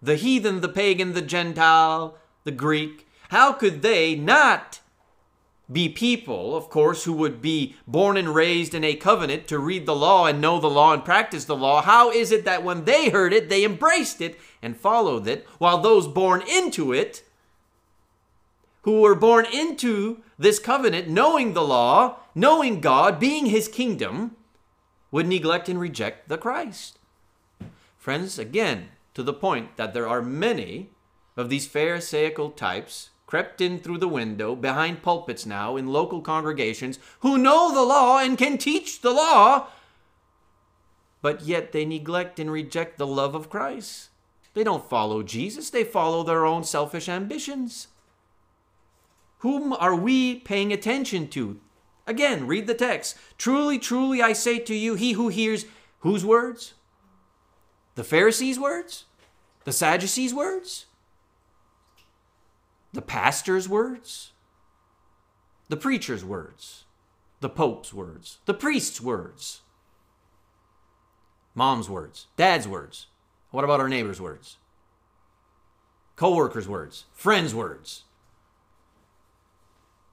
the 0.00 0.16
heathen, 0.16 0.62
the 0.62 0.70
pagan, 0.70 1.12
the 1.12 1.20
Gentile, 1.20 2.16
the 2.44 2.50
Greek, 2.50 3.06
how 3.28 3.52
could 3.52 3.82
they 3.82 4.16
not 4.16 4.80
be 5.70 5.88
people, 5.88 6.56
of 6.56 6.70
course, 6.70 7.04
who 7.04 7.12
would 7.14 7.42
be 7.42 7.74
born 7.86 8.16
and 8.16 8.34
raised 8.34 8.74
in 8.74 8.84
a 8.84 8.94
covenant 8.94 9.48
to 9.48 9.58
read 9.58 9.84
the 9.84 9.96
law 9.96 10.26
and 10.26 10.40
know 10.40 10.60
the 10.60 10.70
law 10.70 10.92
and 10.92 11.04
practice 11.04 11.44
the 11.44 11.56
law? 11.56 11.82
How 11.82 12.10
is 12.10 12.30
it 12.30 12.44
that 12.44 12.62
when 12.62 12.84
they 12.84 13.10
heard 13.10 13.32
it, 13.32 13.48
they 13.48 13.64
embraced 13.64 14.20
it 14.20 14.38
and 14.62 14.76
followed 14.76 15.26
it, 15.26 15.46
while 15.58 15.78
those 15.78 16.06
born 16.06 16.42
into 16.48 16.92
it, 16.92 17.24
who 18.82 19.00
were 19.00 19.16
born 19.16 19.44
into 19.52 20.22
this 20.38 20.60
covenant, 20.60 21.08
knowing 21.08 21.52
the 21.52 21.64
law, 21.64 22.20
knowing 22.34 22.80
God, 22.80 23.18
being 23.18 23.46
his 23.46 23.66
kingdom, 23.66 24.36
would 25.10 25.26
neglect 25.26 25.68
and 25.68 25.80
reject 25.80 26.28
the 26.28 26.38
Christ. 26.38 26.98
Friends, 27.96 28.38
again, 28.38 28.90
to 29.14 29.24
the 29.24 29.32
point 29.32 29.76
that 29.76 29.94
there 29.94 30.06
are 30.06 30.22
many 30.22 30.90
of 31.36 31.48
these 31.48 31.66
Pharisaical 31.66 32.50
types 32.50 33.10
crept 33.26 33.60
in 33.60 33.78
through 33.78 33.98
the 33.98 34.08
window 34.08 34.54
behind 34.54 35.02
pulpits 35.02 35.44
now 35.44 35.76
in 35.76 35.88
local 35.88 36.20
congregations 36.20 36.98
who 37.20 37.36
know 37.36 37.74
the 37.74 37.82
law 37.82 38.18
and 38.18 38.38
can 38.38 38.56
teach 38.56 39.00
the 39.00 39.10
law, 39.10 39.66
but 41.20 41.42
yet 41.42 41.72
they 41.72 41.84
neglect 41.84 42.38
and 42.38 42.50
reject 42.50 42.98
the 42.98 43.06
love 43.06 43.34
of 43.34 43.50
Christ. 43.50 44.10
They 44.54 44.64
don't 44.64 44.88
follow 44.88 45.22
Jesus, 45.22 45.70
they 45.70 45.84
follow 45.84 46.22
their 46.22 46.46
own 46.46 46.64
selfish 46.64 47.08
ambitions. 47.08 47.88
Whom 49.40 49.72
are 49.74 49.94
we 49.94 50.36
paying 50.36 50.72
attention 50.72 51.28
to? 51.28 51.60
Again, 52.06 52.46
read 52.46 52.66
the 52.66 52.74
text. 52.74 53.16
Truly, 53.36 53.78
truly, 53.78 54.22
I 54.22 54.32
say 54.32 54.58
to 54.60 54.74
you, 54.74 54.94
he 54.94 55.12
who 55.12 55.28
hears 55.28 55.66
whose 56.00 56.24
words? 56.24 56.74
The 57.96 58.04
Pharisees' 58.04 58.58
words? 58.58 59.04
The 59.64 59.72
Sadducees' 59.72 60.32
words? 60.32 60.86
The 62.96 63.02
pastor's 63.02 63.68
words? 63.68 64.32
The 65.68 65.76
preacher's 65.76 66.24
words? 66.24 66.86
The 67.40 67.50
pope's 67.50 67.92
words? 67.92 68.38
The 68.46 68.54
priest's 68.54 69.02
words? 69.02 69.60
Mom's 71.54 71.90
words? 71.90 72.28
Dad's 72.38 72.66
words? 72.66 73.08
What 73.50 73.64
about 73.64 73.80
our 73.80 73.88
neighbor's 73.90 74.18
words? 74.18 74.56
Co-workers' 76.16 76.66
words, 76.66 77.04
friends' 77.12 77.54
words. 77.54 78.04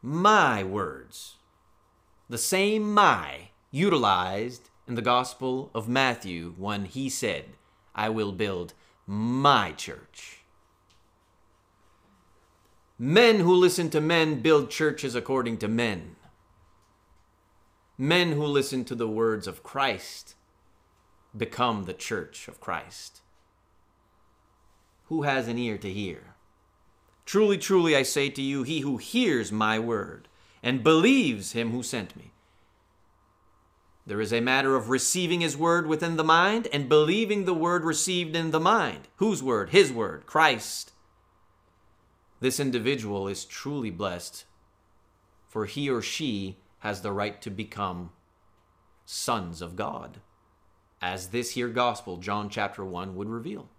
My 0.01 0.61
words. 0.61 1.35
The 2.27 2.37
same 2.37 2.93
my 2.93 3.51
utilized 3.71 4.69
in 4.89 4.95
the 4.95 5.01
Gospel 5.01 5.71
of 5.73 5.87
Matthew 5.87 6.53
when 6.57 6.83
he 6.83 7.07
said, 7.07 7.55
I 7.95 8.09
will 8.09 8.33
build 8.33 8.73
my 9.07 9.71
church. 9.71 10.42
Men 12.97 13.39
who 13.39 13.53
listen 13.53 13.89
to 13.91 14.01
men 14.01 14.41
build 14.41 14.69
churches 14.69 15.15
according 15.15 15.57
to 15.59 15.67
men. 15.67 16.15
Men 17.97 18.33
who 18.33 18.45
listen 18.45 18.85
to 18.85 18.95
the 18.95 19.07
words 19.07 19.47
of 19.47 19.63
Christ 19.63 20.35
become 21.35 21.83
the 21.83 21.93
church 21.93 22.47
of 22.47 22.59
Christ 22.59 23.23
who 25.13 25.21
has 25.21 25.47
an 25.47 25.59
ear 25.59 25.77
to 25.77 25.91
hear. 25.91 26.33
Truly, 27.23 27.59
truly, 27.59 27.95
I 27.95 28.01
say 28.01 28.29
to 28.29 28.41
you, 28.41 28.63
he 28.63 28.79
who 28.79 28.97
hears 28.97 29.51
my 29.51 29.77
word 29.77 30.27
and 30.63 30.83
believes 30.83 31.51
him 31.51 31.69
who 31.69 31.83
sent 31.83 32.15
me. 32.15 32.31
There 34.07 34.19
is 34.19 34.33
a 34.33 34.41
matter 34.41 34.75
of 34.75 34.89
receiving 34.89 35.41
his 35.41 35.55
word 35.55 35.85
within 35.85 36.17
the 36.17 36.23
mind 36.23 36.67
and 36.73 36.89
believing 36.89 37.45
the 37.45 37.53
word 37.53 37.85
received 37.85 38.35
in 38.35 38.49
the 38.49 38.59
mind. 38.59 39.07
Whose 39.17 39.43
word? 39.43 39.69
His 39.69 39.93
word, 39.93 40.25
Christ. 40.25 40.92
This 42.43 42.59
individual 42.59 43.29
is 43.29 43.45
truly 43.45 43.89
blessed, 43.89 44.43
for 45.47 45.65
he 45.65 45.89
or 45.89 46.01
she 46.01 46.57
has 46.79 46.99
the 46.99 47.13
right 47.13 47.41
to 47.41 47.49
become 47.49 48.09
sons 49.05 49.61
of 49.61 49.77
God, 49.77 50.19
as 51.01 51.29
this 51.29 51.51
here 51.51 51.69
gospel, 51.69 52.17
John 52.17 52.49
chapter 52.49 52.83
1, 52.83 53.15
would 53.15 53.29
reveal. 53.29 53.69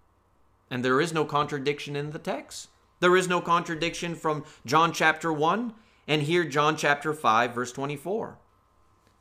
And 0.67 0.83
there 0.83 0.99
is 0.99 1.13
no 1.13 1.25
contradiction 1.25 1.95
in 1.95 2.09
the 2.09 2.17
text. 2.17 2.69
There 3.01 3.15
is 3.15 3.27
no 3.27 3.39
contradiction 3.39 4.15
from 4.15 4.43
John 4.65 4.91
chapter 4.91 5.31
1 5.31 5.75
and 6.07 6.23
here 6.23 6.43
John 6.43 6.75
chapter 6.75 7.13
5, 7.13 7.53
verse 7.53 7.71
24. 7.71 8.39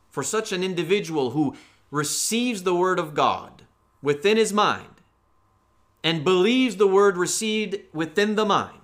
For 0.09 0.23
such 0.23 0.53
an 0.53 0.65
individual 0.65 1.33
who 1.33 1.55
receives 1.91 2.63
the 2.63 2.75
word 2.75 2.99
of 2.99 3.13
God, 3.13 3.67
within 4.01 4.39
his 4.39 4.55
mind 4.55 5.03
and 6.03 6.25
believes 6.25 6.77
the 6.77 6.87
word 6.87 7.19
received 7.19 7.77
within 7.93 8.37
the 8.37 8.47
mind 8.47 8.84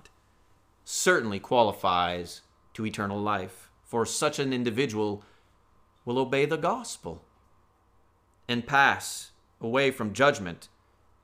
certainly 0.91 1.39
qualifies 1.39 2.41
to 2.73 2.85
eternal 2.85 3.17
life, 3.17 3.69
for 3.85 4.05
such 4.05 4.39
an 4.39 4.51
individual 4.51 5.23
will 6.03 6.19
obey 6.19 6.45
the 6.45 6.57
gospel 6.57 7.23
and 8.45 8.67
pass 8.67 9.31
away 9.61 9.89
from 9.89 10.11
judgment 10.11 10.67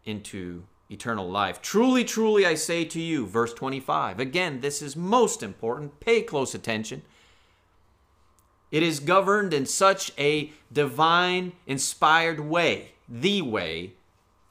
into 0.05 0.63
eternal 0.89 1.29
life. 1.29 1.61
Truly, 1.61 2.05
truly, 2.05 2.45
I 2.45 2.55
say 2.55 2.85
to 2.85 3.01
you, 3.01 3.27
verse 3.27 3.53
25. 3.53 4.21
Again, 4.21 4.61
this 4.61 4.81
is 4.81 4.95
most 4.95 5.43
important. 5.43 5.99
Pay 5.99 6.21
close 6.21 6.55
attention. 6.55 7.01
It 8.71 8.83
is 8.83 9.01
governed 9.01 9.53
in 9.53 9.65
such 9.65 10.13
a 10.17 10.53
divine, 10.71 11.51
inspired 11.65 12.39
way, 12.39 12.93
the 13.09 13.41
way, 13.41 13.95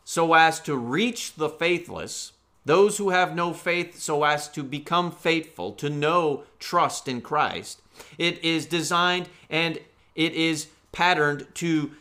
so 0.05 0.35
as 0.35 0.61
to 0.61 0.77
reach 0.77 1.37
the 1.37 1.49
faithless, 1.49 2.33
those 2.67 2.99
who 2.99 3.11
have 3.11 3.35
no 3.35 3.53
faith, 3.53 3.99
so 3.99 4.25
as 4.25 4.49
to 4.49 4.63
become 4.63 5.11
faithful, 5.13 5.73
to 5.73 5.89
know 5.89 6.43
trust 6.59 7.07
in 7.09 7.21
Christ. 7.21 7.81
It 8.19 8.43
is 8.45 8.67
designed 8.67 9.29
and 9.49 9.79
it 10.15 10.35
is 10.35 10.67
patterned 10.91 11.47
to 11.55 11.93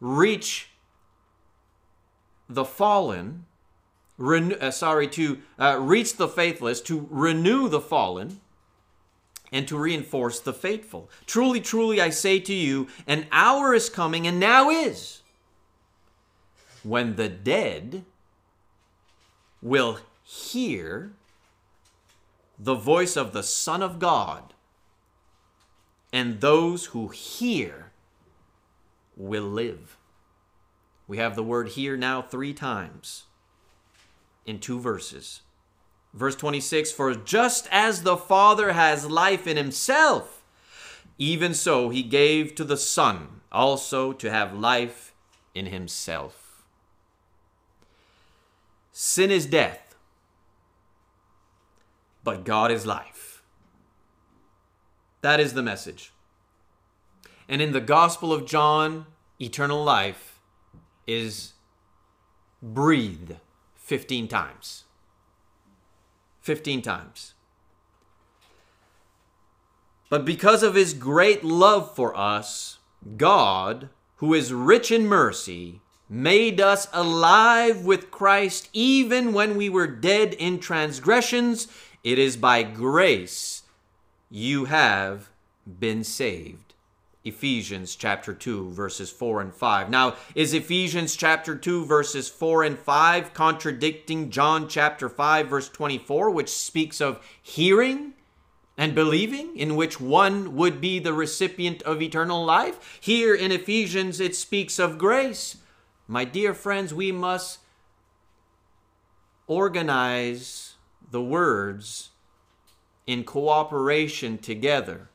reach 0.00 0.70
the 2.48 2.64
fallen, 2.64 3.44
renew, 4.16 4.54
uh, 4.54 4.70
sorry, 4.70 5.08
to 5.08 5.38
uh, 5.58 5.76
reach 5.78 6.16
the 6.16 6.28
faithless, 6.28 6.80
to 6.82 7.06
renew 7.10 7.68
the 7.68 7.80
fallen, 7.80 8.40
and 9.52 9.68
to 9.68 9.76
reinforce 9.76 10.40
the 10.40 10.54
faithful. 10.54 11.10
Truly, 11.26 11.60
truly, 11.60 12.00
I 12.00 12.08
say 12.08 12.40
to 12.40 12.54
you, 12.54 12.88
an 13.06 13.26
hour 13.30 13.74
is 13.74 13.90
coming, 13.90 14.26
and 14.26 14.40
now 14.40 14.70
is, 14.70 15.20
when 16.82 17.16
the 17.16 17.28
dead 17.28 18.04
will 19.62 19.98
hear 20.22 21.12
the 22.58 22.74
voice 22.74 23.16
of 23.16 23.32
the 23.32 23.42
Son 23.42 23.82
of 23.82 23.98
God, 23.98 24.54
and 26.12 26.40
those 26.40 26.86
who 26.86 27.08
hear 27.08 27.92
will 29.16 29.44
live. 29.44 29.96
We 31.06 31.18
have 31.18 31.36
the 31.36 31.42
word 31.42 31.68
hear 31.68 31.96
now 31.96 32.20
three 32.20 32.52
times 32.52 33.24
in 34.44 34.58
two 34.58 34.80
verses. 34.80 35.42
Verse 36.12 36.36
26 36.36 36.90
For 36.90 37.14
just 37.14 37.68
as 37.70 38.02
the 38.02 38.16
Father 38.16 38.72
has 38.72 39.06
life 39.06 39.46
in 39.46 39.56
himself, 39.56 40.42
even 41.18 41.54
so 41.54 41.90
he 41.90 42.02
gave 42.02 42.54
to 42.54 42.64
the 42.64 42.76
Son 42.76 43.40
also 43.50 44.12
to 44.12 44.30
have 44.30 44.52
life 44.52 45.12
in 45.54 45.66
himself. 45.66 46.47
Sin 49.00 49.30
is 49.30 49.46
death, 49.46 49.94
but 52.24 52.44
God 52.44 52.72
is 52.72 52.84
life. 52.84 53.44
That 55.20 55.38
is 55.38 55.52
the 55.52 55.62
message. 55.62 56.12
And 57.48 57.62
in 57.62 57.70
the 57.70 57.80
Gospel 57.80 58.32
of 58.32 58.44
John, 58.44 59.06
eternal 59.40 59.84
life 59.84 60.40
is 61.06 61.52
breathed 62.60 63.36
15 63.76 64.26
times. 64.26 64.82
15 66.40 66.82
times. 66.82 67.34
But 70.10 70.24
because 70.24 70.64
of 70.64 70.74
his 70.74 70.92
great 70.92 71.44
love 71.44 71.94
for 71.94 72.16
us, 72.16 72.78
God, 73.16 73.90
who 74.16 74.34
is 74.34 74.52
rich 74.52 74.90
in 74.90 75.06
mercy, 75.06 75.82
made 76.08 76.60
us 76.60 76.88
alive 76.92 77.84
with 77.84 78.10
Christ 78.10 78.68
even 78.72 79.32
when 79.32 79.56
we 79.56 79.68
were 79.68 79.86
dead 79.86 80.34
in 80.34 80.58
transgressions. 80.58 81.68
It 82.02 82.18
is 82.18 82.36
by 82.36 82.62
grace 82.62 83.62
you 84.30 84.66
have 84.66 85.30
been 85.78 86.04
saved. 86.04 86.74
Ephesians 87.24 87.94
chapter 87.94 88.32
2 88.32 88.70
verses 88.70 89.10
4 89.10 89.42
and 89.42 89.54
5. 89.54 89.90
Now, 89.90 90.16
is 90.34 90.54
Ephesians 90.54 91.14
chapter 91.16 91.54
2 91.54 91.84
verses 91.84 92.28
4 92.28 92.64
and 92.64 92.78
5 92.78 93.34
contradicting 93.34 94.30
John 94.30 94.68
chapter 94.68 95.08
5 95.08 95.48
verse 95.48 95.68
24 95.68 96.30
which 96.30 96.48
speaks 96.48 97.00
of 97.00 97.20
hearing 97.42 98.14
and 98.78 98.94
believing 98.94 99.56
in 99.56 99.76
which 99.76 100.00
one 100.00 100.54
would 100.54 100.80
be 100.80 101.00
the 101.00 101.12
recipient 101.12 101.82
of 101.82 102.00
eternal 102.00 102.44
life? 102.44 102.98
Here 103.00 103.34
in 103.34 103.52
Ephesians 103.52 104.20
it 104.20 104.36
speaks 104.36 104.78
of 104.78 104.96
grace. 104.96 105.56
My 106.08 106.24
dear 106.24 106.54
friends, 106.54 106.94
we 106.94 107.12
must 107.12 107.58
organize 109.46 110.74
the 111.10 111.22
words 111.22 112.10
in 113.06 113.24
cooperation 113.24 114.38
together 114.38 115.10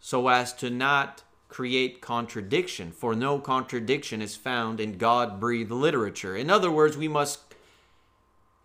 so 0.00 0.28
as 0.28 0.52
to 0.54 0.68
not 0.68 1.22
create 1.48 2.02
contradiction, 2.02 2.92
for 2.92 3.14
no 3.14 3.38
contradiction 3.38 4.20
is 4.20 4.36
found 4.36 4.80
in 4.80 4.98
God 4.98 5.40
breathed 5.40 5.70
literature. 5.70 6.36
In 6.36 6.50
other 6.50 6.70
words, 6.70 6.96
we 6.96 7.08
must 7.08 7.40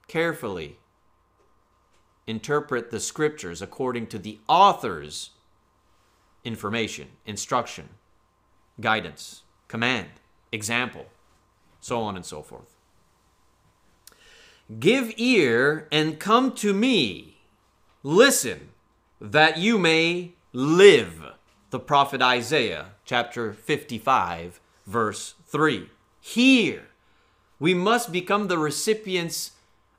carefully 0.08 0.78
interpret 2.28 2.92
the 2.92 3.00
scriptures 3.00 3.62
according 3.62 4.08
to 4.08 4.20
the 4.20 4.38
author's 4.50 5.32
information, 6.44 7.08
instruction, 7.26 7.88
guidance, 8.82 9.44
command, 9.70 10.10
example, 10.52 11.06
so 11.84 12.02
on 12.02 12.16
and 12.16 12.26
so 12.26 12.42
forth. 12.42 12.78
Give 14.80 15.14
ear 15.18 15.88
and 15.92 16.18
come 16.18 16.54
to 16.54 16.74
me. 16.74 17.36
Listen, 18.04 18.70
that 19.20 19.58
you 19.58 19.78
may 19.78 20.32
live 20.54 21.22
the 21.72 21.80
prophet 21.80 22.22
Isaiah, 22.22 22.92
chapter 23.04 23.52
55, 23.52 24.62
verse 24.88 25.36
3. 25.48 25.90
Here, 26.22 26.88
we 27.60 27.74
must 27.74 28.14
become 28.14 28.48
the 28.48 28.58
recipients 28.58 29.52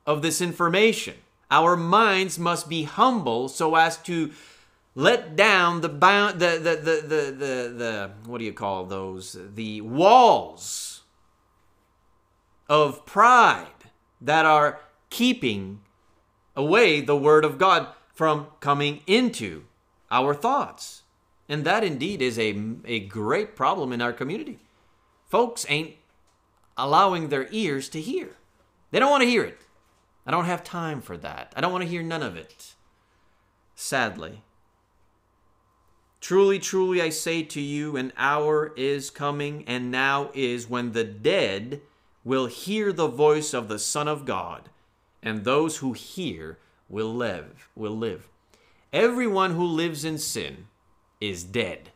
of 0.07 0.23
this 0.23 0.41
information. 0.41 1.17
Our 1.51 1.77
minds 1.77 2.39
must 2.39 2.67
be 2.67 2.85
humble 2.85 3.49
so 3.49 3.75
as 3.75 3.99
to 4.05 4.33
let 4.95 5.37
down 5.37 5.83
the 5.83 5.89
bound 5.91 6.41
the 6.41 6.59
the 6.59 6.77
the 6.77 7.01
the 7.03 7.31
the, 7.33 7.75
the 7.77 8.11
what 8.27 8.39
do 8.39 8.45
you 8.45 8.53
call 8.53 8.85
those 8.85 9.37
the 9.55 9.81
walls 9.81 10.94
of 12.69 13.05
pride 13.07 13.67
that 14.21 14.47
are 14.47 14.81
keeping 15.11 15.81
away 16.57 17.01
the 17.01 17.17
word 17.17 17.45
of 17.45 17.59
God 17.59 17.89
from 18.15 18.47
coming 18.61 19.01
into 19.07 19.65
our 20.11 20.35
thoughts. 20.35 21.03
And 21.49 21.65
that 21.65 21.85
indeed 21.85 22.23
is 22.23 22.39
a, 22.39 22.57
a 22.85 23.01
great 23.01 23.55
problem 23.55 23.93
in 23.93 24.01
our 24.01 24.13
community. 24.13 24.59
Folks 25.29 25.67
ain't 25.69 25.95
allowing 26.77 27.29
their 27.29 27.49
ears 27.51 27.89
to 27.91 28.01
hear. 28.01 28.37
They 28.91 28.99
don't 28.99 29.11
want 29.11 29.23
to 29.23 29.29
hear 29.29 29.45
it. 29.45 29.59
I 30.27 30.31
don't 30.31 30.47
have 30.47 30.65
time 30.65 31.03
for 31.03 31.17
that. 31.19 31.53
I 31.55 31.61
don't 31.61 31.73
want 31.73 31.83
to 31.83 31.91
hear 31.91 32.03
none 32.03 32.23
of 32.23 32.37
it. 32.37 32.75
Sadly. 33.75 34.43
Truly, 36.21 36.59
truly, 36.59 37.03
I 37.03 37.11
say 37.11 37.43
to 37.43 37.61
you, 37.61 37.97
an 37.97 38.13
hour 38.17 38.73
is 38.77 39.11
coming, 39.11 39.65
and 39.67 39.91
now 39.91 40.31
is, 40.33 40.71
when 40.71 40.93
the 40.93 41.05
dead 41.05 41.83
will 42.25 42.47
hear 42.47 42.93
the 42.93 43.07
voice 43.09 43.53
of 43.53 43.69
the 43.69 43.79
Son 43.79 44.09
of 44.09 44.25
God, 44.25 44.71
and 45.23 45.45
those 45.45 45.79
who 45.79 45.93
hear 45.93 46.59
will 46.89 47.15
live. 47.15 47.69
Will 47.77 47.97
live. 47.97 48.29
Everyone 48.93 49.53
who 49.53 49.65
lives 49.65 50.05
in 50.05 50.19
sin 50.19 50.67
is 51.21 51.45
dead. 51.45 51.91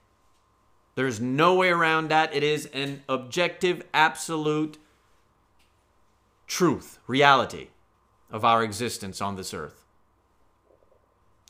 There's 0.95 1.21
no 1.21 1.55
way 1.55 1.69
around 1.69 2.11
that. 2.11 2.35
It 2.35 2.43
is 2.43 2.67
an 2.67 3.03
objective, 3.09 3.83
absolute 3.95 4.79
truth, 6.47 6.99
reality 7.07 7.69
of 8.31 8.45
our 8.45 8.63
existence 8.65 9.21
on 9.21 9.37
this 9.37 9.55
earth. 9.55 9.85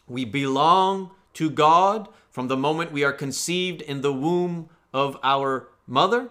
We 0.06 0.24
belong 0.24 1.12
to 1.34 1.50
God 1.50 2.08
from 2.30 2.48
the 2.48 2.56
moment 2.56 2.92
we 2.92 3.04
are 3.04 3.12
conceived 3.12 3.80
in 3.80 4.02
the 4.02 4.12
womb 4.12 4.68
of 4.92 5.16
our 5.22 5.68
mother. 5.86 6.30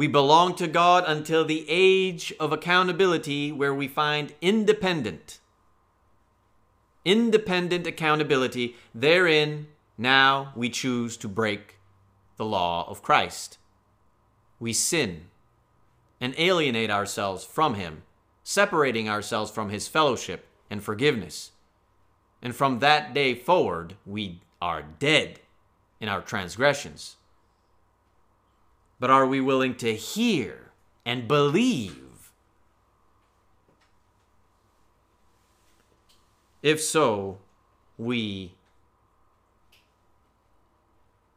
We 0.00 0.08
belong 0.08 0.54
to 0.54 0.66
God 0.66 1.04
until 1.06 1.44
the 1.44 1.66
age 1.68 2.32
of 2.40 2.54
accountability 2.54 3.52
where 3.52 3.74
we 3.74 3.86
find 3.86 4.32
independent 4.40 5.40
independent 7.04 7.86
accountability 7.86 8.76
therein 8.94 9.66
now 9.98 10.54
we 10.56 10.70
choose 10.70 11.18
to 11.18 11.28
break 11.28 11.76
the 12.38 12.46
law 12.46 12.88
of 12.88 13.02
Christ. 13.02 13.58
We 14.58 14.72
sin 14.72 15.26
and 16.18 16.34
alienate 16.38 16.90
ourselves 16.90 17.44
from 17.44 17.74
Him, 17.74 18.04
separating 18.42 19.06
ourselves 19.06 19.50
from 19.50 19.68
His 19.68 19.86
fellowship 19.86 20.46
and 20.70 20.82
forgiveness. 20.82 21.50
And 22.40 22.56
from 22.56 22.78
that 22.78 23.12
day 23.12 23.34
forward, 23.34 23.96
we 24.06 24.40
are 24.62 24.80
dead 24.80 25.40
in 26.00 26.08
our 26.08 26.22
transgressions. 26.22 27.16
But 29.00 29.10
are 29.10 29.26
we 29.26 29.40
willing 29.40 29.74
to 29.76 29.94
hear 29.94 30.72
and 31.06 31.26
believe? 31.26 32.32
If 36.62 36.82
so, 36.82 37.38
we 37.96 38.54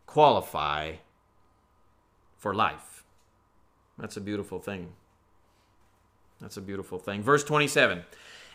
qualify 0.06 0.96
for 2.38 2.54
life. 2.54 3.06
That's 3.98 4.18
a 4.18 4.22
beautiful 4.22 4.60
thing. 4.60 4.94
That's 6.42 6.58
a 6.58 6.62
beautiful 6.62 7.00
thing. 7.00 7.24
Verse 7.24 7.46
27 7.46 8.04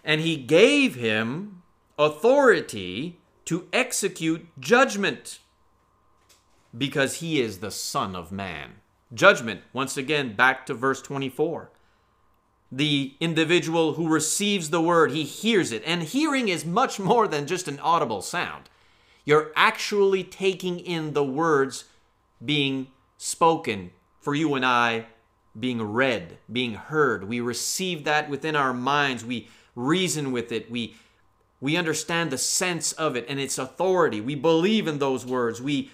And 0.05 0.21
he 0.21 0.37
gave 0.37 0.97
him 0.97 1.63
authority 1.99 3.19
to 3.47 3.67
execute 3.73 4.47
judgment 4.61 5.39
because 6.77 7.17
he 7.17 7.41
is 7.41 7.59
the 7.59 7.71
Son 7.71 8.15
of 8.15 8.31
Man. 8.31 8.75
Judgment, 9.13 9.63
once 9.73 9.97
again, 9.97 10.35
back 10.35 10.67
to 10.67 10.75
verse 10.75 11.01
24. 11.01 11.71
The 12.71 13.15
individual 13.21 13.95
who 13.95 14.09
receives 14.09 14.69
the 14.69 14.83
word, 14.83 15.11
he 15.11 15.25
hears 15.25 15.73
it. 15.73 15.83
And 15.87 16.03
hearing 16.03 16.49
is 16.49 16.65
much 16.65 17.01
more 17.01 17.27
than 17.27 17.47
just 17.47 17.69
an 17.69 17.79
audible 17.81 18.21
sound. 18.21 18.69
You're 19.25 19.53
actually 19.57 20.25
taking 20.25 20.79
in 20.79 21.15
the 21.15 21.25
words 21.25 21.85
being 22.45 22.89
spoken 23.17 23.91
for 24.21 24.35
you 24.35 24.55
and 24.55 24.65
I, 24.65 25.07
being 25.59 25.83
read, 25.83 26.39
being 26.51 26.75
heard. 26.75 27.29
We 27.29 27.41
receive 27.41 28.05
that 28.05 28.29
within 28.29 28.55
our 28.55 28.75
minds. 28.75 29.25
We 29.25 29.49
reason 29.75 30.33
with 30.33 30.53
it. 30.53 30.71
We 30.71 30.97
we 31.61 31.77
understand 31.77 32.31
the 32.31 32.39
sense 32.39 32.93
of 32.93 33.17
it 33.17 33.27
and 33.29 33.41
its 33.41 33.59
authority. 33.59 34.21
We 34.21 34.37
believe 34.37 34.87
in 34.87 34.99
those 34.99 35.27
words. 35.27 35.61
We 35.61 35.91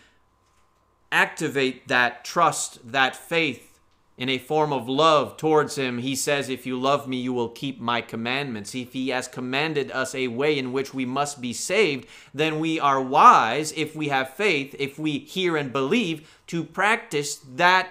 activate 1.14 1.86
that 1.86 2.24
trust, 2.24 2.90
that 2.90 3.14
faith 3.14 3.78
in 4.18 4.28
a 4.28 4.38
form 4.38 4.72
of 4.72 4.88
love 4.88 5.36
towards 5.36 5.76
Him. 5.76 5.98
He 5.98 6.16
says, 6.16 6.48
If 6.48 6.66
you 6.66 6.78
love 6.78 7.08
me, 7.08 7.18
you 7.18 7.32
will 7.32 7.48
keep 7.48 7.80
my 7.80 8.00
commandments. 8.00 8.74
If 8.74 8.92
He 8.92 9.08
has 9.08 9.28
commanded 9.28 9.90
us 9.92 10.14
a 10.14 10.28
way 10.28 10.58
in 10.58 10.72
which 10.72 10.92
we 10.92 11.06
must 11.06 11.40
be 11.40 11.52
saved, 11.52 12.06
then 12.34 12.58
we 12.58 12.80
are 12.80 13.00
wise, 13.00 13.72
if 13.72 13.94
we 13.94 14.08
have 14.08 14.34
faith, 14.34 14.74
if 14.78 14.98
we 14.98 15.18
hear 15.20 15.56
and 15.56 15.72
believe, 15.72 16.28
to 16.48 16.64
practice 16.64 17.36
that 17.36 17.88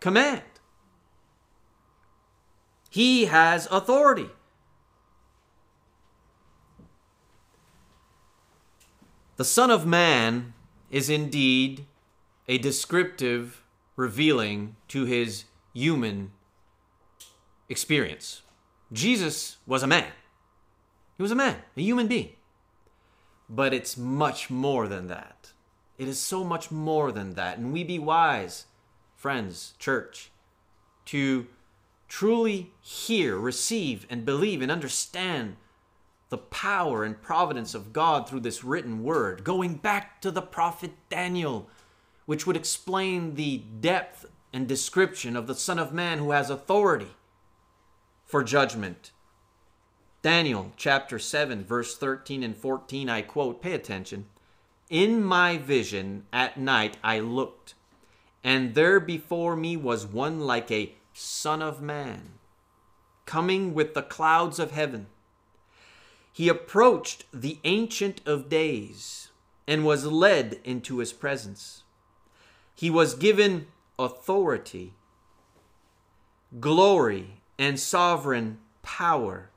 command. 0.00 0.42
He 2.90 3.26
has 3.26 3.68
authority. 3.70 4.28
The 9.36 9.44
Son 9.44 9.70
of 9.70 9.86
Man 9.86 10.52
is 10.90 11.08
indeed 11.08 11.86
a 12.52 12.58
descriptive 12.58 13.64
revealing 13.96 14.76
to 14.86 15.06
his 15.06 15.44
human 15.72 16.30
experience. 17.70 18.42
Jesus 18.92 19.56
was 19.66 19.82
a 19.82 19.86
man. 19.86 20.12
He 21.16 21.22
was 21.22 21.30
a 21.30 21.34
man, 21.34 21.62
a 21.74 21.80
human 21.80 22.08
being. 22.08 22.34
But 23.48 23.72
it's 23.72 23.96
much 23.96 24.50
more 24.50 24.86
than 24.86 25.06
that. 25.06 25.52
It 25.96 26.08
is 26.08 26.18
so 26.18 26.44
much 26.44 26.70
more 26.70 27.10
than 27.10 27.36
that. 27.36 27.56
And 27.56 27.72
we 27.72 27.84
be 27.84 27.98
wise, 27.98 28.66
friends, 29.16 29.72
church, 29.78 30.30
to 31.06 31.46
truly 32.06 32.72
hear, 32.82 33.38
receive, 33.38 34.06
and 34.10 34.26
believe 34.26 34.60
and 34.60 34.70
understand 34.70 35.56
the 36.28 36.36
power 36.36 37.02
and 37.02 37.22
providence 37.22 37.74
of 37.74 37.94
God 37.94 38.28
through 38.28 38.40
this 38.40 38.62
written 38.62 39.02
word, 39.02 39.42
going 39.42 39.76
back 39.76 40.20
to 40.20 40.30
the 40.30 40.42
prophet 40.42 40.90
Daniel, 41.08 41.70
which 42.26 42.46
would 42.46 42.56
explain 42.56 43.34
the 43.34 43.58
depth 43.80 44.26
and 44.52 44.68
description 44.68 45.36
of 45.36 45.46
the 45.46 45.54
Son 45.54 45.78
of 45.78 45.92
Man 45.92 46.18
who 46.18 46.30
has 46.30 46.50
authority 46.50 47.10
for 48.24 48.42
judgment. 48.44 49.10
Daniel 50.22 50.72
chapter 50.76 51.18
7, 51.18 51.64
verse 51.64 51.96
13 51.96 52.42
and 52.42 52.56
14, 52.56 53.08
I 53.08 53.22
quote, 53.22 53.60
pay 53.60 53.72
attention. 53.72 54.26
In 54.88 55.24
my 55.24 55.58
vision 55.58 56.26
at 56.32 56.58
night 56.58 56.96
I 57.02 57.18
looked, 57.18 57.74
and 58.44 58.74
there 58.74 59.00
before 59.00 59.56
me 59.56 59.76
was 59.76 60.06
one 60.06 60.40
like 60.40 60.70
a 60.70 60.94
Son 61.12 61.60
of 61.60 61.82
Man, 61.82 62.34
coming 63.26 63.74
with 63.74 63.94
the 63.94 64.02
clouds 64.02 64.58
of 64.58 64.70
heaven 64.70 65.06
he 66.32 66.48
approached 66.48 67.26
the 67.32 67.58
Ancient 67.64 68.22
of 68.26 68.48
Days 68.48 69.28
and 69.68 69.84
was 69.84 70.06
led 70.06 70.60
into 70.64 70.98
his 70.98 71.12
presence. 71.12 71.81
He 72.74 72.90
was 72.90 73.14
given 73.14 73.66
authority, 73.98 74.94
glory, 76.58 77.40
and 77.58 77.78
sovereign 77.78 78.58
power. 78.82 79.50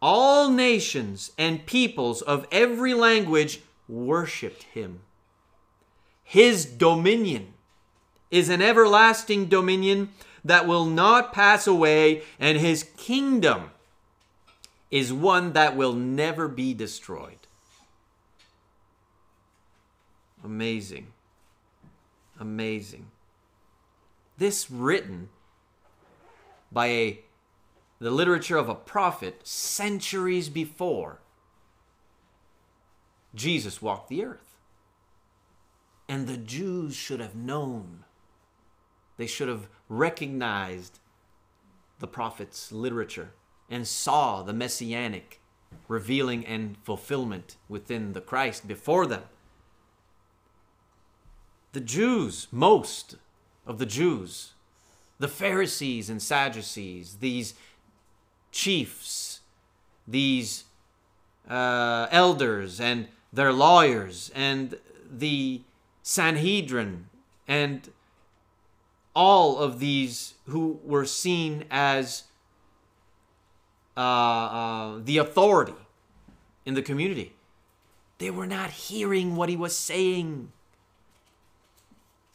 All 0.00 0.50
nations 0.50 1.32
and 1.36 1.66
peoples 1.66 2.22
of 2.22 2.46
every 2.52 2.94
language 2.94 3.60
worshiped 3.88 4.62
him. 4.64 5.00
His 6.22 6.64
dominion 6.64 7.54
is 8.30 8.48
an 8.48 8.62
everlasting 8.62 9.46
dominion 9.46 10.10
that 10.44 10.66
will 10.66 10.84
not 10.84 11.32
pass 11.32 11.66
away, 11.66 12.22
and 12.38 12.58
his 12.58 12.84
kingdom 12.96 13.70
is 14.90 15.12
one 15.12 15.52
that 15.52 15.76
will 15.76 15.92
never 15.92 16.48
be 16.48 16.74
destroyed. 16.74 17.46
Amazing. 20.44 21.08
Amazing. 22.40 23.10
This 24.36 24.70
written 24.70 25.28
by 26.70 26.86
a 26.86 27.20
the 28.00 28.10
literature 28.10 28.56
of 28.56 28.68
a 28.68 28.74
prophet 28.74 29.40
centuries 29.44 30.48
before 30.48 31.18
Jesus 33.34 33.82
walked 33.82 34.08
the 34.08 34.24
earth. 34.24 34.56
And 36.08 36.26
the 36.26 36.36
Jews 36.36 36.94
should 36.94 37.20
have 37.20 37.34
known. 37.34 38.04
They 39.16 39.26
should 39.26 39.48
have 39.48 39.68
recognized 39.88 41.00
the 41.98 42.06
prophet's 42.06 42.70
literature 42.72 43.32
and 43.68 43.86
saw 43.86 44.42
the 44.42 44.52
messianic 44.52 45.40
revealing 45.88 46.46
and 46.46 46.76
fulfillment 46.82 47.56
within 47.68 48.12
the 48.12 48.20
Christ 48.20 48.66
before 48.66 49.06
them. 49.06 49.24
The 51.72 51.80
Jews, 51.80 52.48
most 52.50 53.16
of 53.66 53.78
the 53.78 53.86
Jews, 53.86 54.52
the 55.18 55.28
Pharisees 55.28 56.08
and 56.08 56.22
Sadducees, 56.22 57.16
these 57.20 57.54
chiefs, 58.52 59.40
these 60.06 60.64
uh, 61.48 62.06
elders 62.10 62.80
and 62.80 63.08
their 63.32 63.52
lawyers, 63.52 64.30
and 64.34 64.78
the 65.10 65.60
Sanhedrin, 66.02 67.08
and 67.46 67.90
all 69.14 69.58
of 69.58 69.78
these 69.80 70.34
who 70.46 70.80
were 70.84 71.04
seen 71.04 71.64
as 71.70 72.24
uh, 73.96 74.00
uh, 74.00 75.00
the 75.04 75.18
authority 75.18 75.74
in 76.64 76.74
the 76.74 76.82
community. 76.82 77.32
They 78.18 78.30
were 78.30 78.46
not 78.46 78.70
hearing 78.70 79.36
what 79.36 79.48
he 79.48 79.56
was 79.56 79.76
saying. 79.76 80.52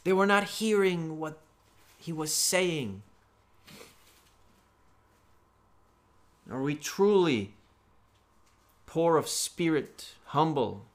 They 0.03 0.13
were 0.13 0.25
not 0.25 0.43
hearing 0.43 1.19
what 1.19 1.37
he 1.97 2.11
was 2.11 2.33
saying. 2.33 3.01
Are 6.51 6.61
we 6.61 6.75
truly 6.75 7.53
poor 8.85 9.17
of 9.17 9.27
spirit, 9.27 10.13
humble? 10.25 10.85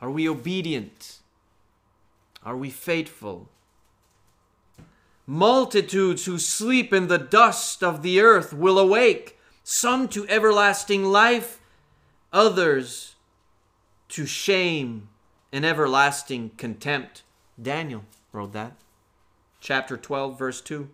Are 0.00 0.10
we 0.10 0.28
obedient? 0.28 1.18
Are 2.44 2.56
we 2.56 2.70
faithful? 2.70 3.48
Multitudes 5.26 6.26
who 6.26 6.38
sleep 6.38 6.92
in 6.92 7.08
the 7.08 7.18
dust 7.18 7.82
of 7.82 8.02
the 8.02 8.20
earth 8.20 8.52
will 8.52 8.78
awake 8.78 9.38
some 9.64 10.06
to 10.08 10.28
everlasting 10.28 11.04
life, 11.04 11.58
others 12.32 13.16
to 14.10 14.26
shame 14.26 15.08
and 15.50 15.64
everlasting 15.64 16.50
contempt. 16.56 17.24
Daniel 17.60 18.04
wrote 18.36 18.52
that. 18.52 18.76
Chapter 19.60 19.96
12, 19.96 20.38
verse 20.38 20.60
2. 20.60 20.88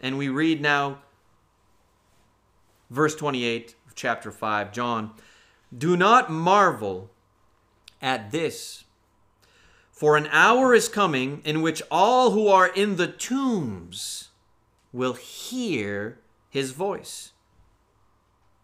And 0.00 0.18
we 0.18 0.28
read 0.28 0.60
now, 0.60 0.98
verse 2.90 3.14
28 3.14 3.74
of 3.86 3.94
chapter 3.94 4.32
5, 4.32 4.72
John. 4.72 5.12
Do 5.76 5.96
not 5.96 6.30
marvel 6.30 7.10
at 8.00 8.30
this, 8.30 8.84
for 9.90 10.16
an 10.16 10.28
hour 10.28 10.74
is 10.74 10.88
coming 10.88 11.42
in 11.44 11.62
which 11.62 11.82
all 11.90 12.30
who 12.30 12.48
are 12.48 12.68
in 12.68 12.96
the 12.96 13.08
tombs 13.08 14.30
will 14.92 15.14
hear 15.14 16.18
his 16.48 16.72
voice 16.72 17.32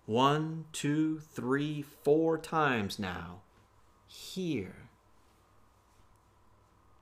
one, 0.06 0.66
two, 0.72 1.18
three, 1.18 1.82
four 1.82 2.36
times 2.36 2.98
now. 2.98 3.40
Hear. 4.06 4.83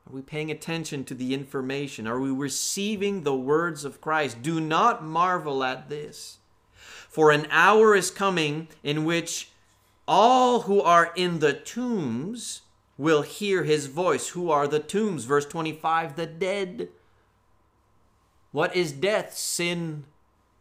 Are 0.07 0.13
we 0.13 0.23
paying 0.23 0.51
attention 0.51 1.05
to 1.05 1.15
the 1.15 1.33
information? 1.33 2.07
Are 2.07 2.21
we 2.21 2.31
receiving 2.31 3.23
the 3.23 3.35
words 3.35 3.85
of 3.85 4.01
Christ? 4.01 4.43
Do 4.43 4.61
not 4.61 5.05
marvel 5.05 5.63
at 5.63 5.89
this. 5.89 6.39
For 7.09 7.31
an 7.31 7.47
hour 7.51 7.95
is 7.95 8.11
coming 8.11 8.69
in 8.83 9.05
which 9.05 9.51
all 10.09 10.63
who 10.63 10.81
are 10.81 11.13
in 11.15 11.39
the 11.39 11.53
tombs 11.53 12.63
will 12.99 13.23
hear 13.23 13.65
his 13.65 13.87
voice. 13.87 14.31
Who 14.31 14.51
are 14.51 14.67
the 14.67 14.81
tombs? 14.81 15.25
Verse 15.25 15.47
25 15.47 16.17
the 16.17 16.27
dead. 16.27 16.89
What 18.51 18.75
is 18.77 18.93
death? 18.93 19.35
Sin. 19.35 20.05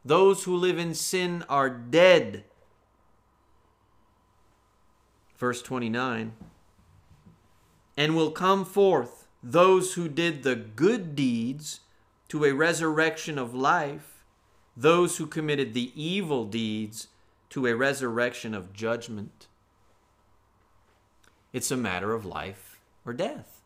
Those 0.06 0.43
who 0.45 0.56
live 0.56 0.77
in 0.77 0.93
sin 0.93 1.43
are 1.49 1.69
dead. 1.69 2.43
Verse 5.38 5.62
29 5.62 6.34
And 7.97 8.15
will 8.15 8.32
come 8.32 8.63
forth 8.63 9.20
those 9.43 9.93
who 9.95 10.08
did 10.08 10.43
the 10.43 10.56
good 10.56 11.15
deeds 11.15 11.82
to 12.30 12.45
a 12.45 12.54
resurrection 12.54 13.38
of 13.38 13.54
life, 13.54 14.23
those 14.77 15.17
who 15.17 15.25
committed 15.25 15.73
the 15.73 15.91
evil 16.01 16.45
deeds 16.45 17.08
to 17.49 17.67
a 17.67 17.75
resurrection 17.75 18.54
of 18.54 18.71
judgment. 18.71 19.47
It's 21.51 21.71
a 21.71 21.77
matter 21.77 22.13
of 22.13 22.25
life 22.25 22.80
or 23.06 23.13
death. 23.13 23.62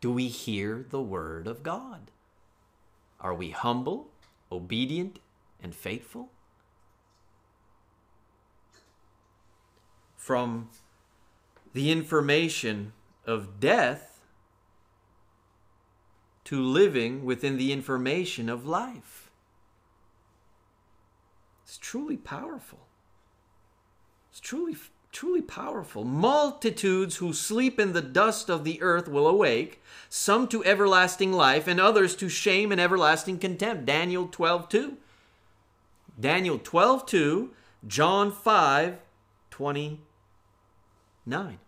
Do 0.00 0.12
we 0.12 0.28
hear 0.28 0.86
the 0.88 1.00
word 1.00 1.46
of 1.46 1.62
God? 1.62 2.10
Are 3.18 3.34
we 3.34 3.50
humble, 3.50 4.08
obedient, 4.52 5.18
and 5.62 5.74
faithful? 5.74 6.28
From 10.14 10.68
the 11.72 11.90
information 11.90 12.92
of 13.26 13.58
death 13.58 14.13
to 16.44 16.62
living 16.62 17.24
within 17.24 17.56
the 17.56 17.72
information 17.72 18.48
of 18.48 18.66
life. 18.66 19.30
It's 21.64 21.78
truly 21.78 22.16
powerful. 22.16 22.86
It's 24.30 24.40
truly 24.40 24.76
truly 25.14 25.42
powerful. 25.42 26.04
Multitudes 26.04 27.16
who 27.16 27.32
sleep 27.32 27.78
in 27.78 27.92
the 27.92 28.02
dust 28.02 28.50
of 28.50 28.64
the 28.64 28.82
earth 28.82 29.06
will 29.08 29.28
awake, 29.28 29.80
some 30.08 30.48
to 30.48 30.64
everlasting 30.64 31.32
life, 31.32 31.68
and 31.68 31.80
others 31.80 32.16
to 32.16 32.28
shame 32.28 32.72
and 32.72 32.80
everlasting 32.80 33.38
contempt. 33.38 33.84
Daniel 33.86 34.26
12 34.26 34.68
2. 34.68 34.96
Daniel 36.18 36.58
12 36.58 37.06
2, 37.06 37.50
John 37.86 38.32
5 38.32 38.98
29. 39.50 41.58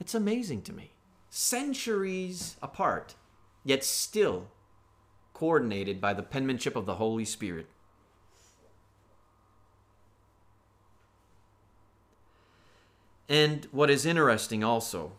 It's 0.00 0.14
amazing 0.14 0.62
to 0.62 0.72
me. 0.72 0.92
Centuries 1.30 2.56
apart, 2.62 3.14
yet 3.68 3.84
still 3.84 4.46
coordinated 5.34 6.00
by 6.00 6.14
the 6.14 6.22
penmanship 6.22 6.74
of 6.74 6.86
the 6.86 6.94
Holy 6.94 7.26
Spirit. 7.26 7.66
And 13.28 13.68
what 13.70 13.90
is 13.90 14.06
interesting 14.06 14.64
also, 14.64 15.12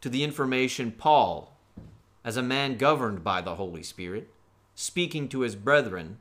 to 0.00 0.08
the 0.08 0.24
information 0.24 0.90
Paul, 0.90 1.56
as 2.24 2.36
a 2.36 2.42
man 2.42 2.78
governed 2.78 3.22
by 3.22 3.40
the 3.40 3.54
Holy 3.54 3.84
Spirit, 3.84 4.28
speaking 4.74 5.28
to 5.28 5.42
his 5.42 5.54
brethren 5.54 6.18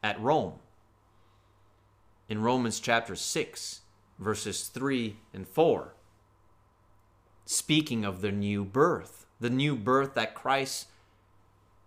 at 0.00 0.20
Rome. 0.20 0.60
In 2.28 2.40
Romans 2.40 2.78
chapter 2.78 3.16
6, 3.16 3.80
verses 4.20 4.68
3 4.68 5.16
and 5.34 5.48
4, 5.48 5.92
speaking 7.46 8.04
of 8.04 8.20
the 8.20 8.30
new 8.30 8.64
birth, 8.64 9.19
the 9.40 9.50
new 9.50 9.74
birth 9.74 10.14
that 10.14 10.34
Christ 10.34 10.86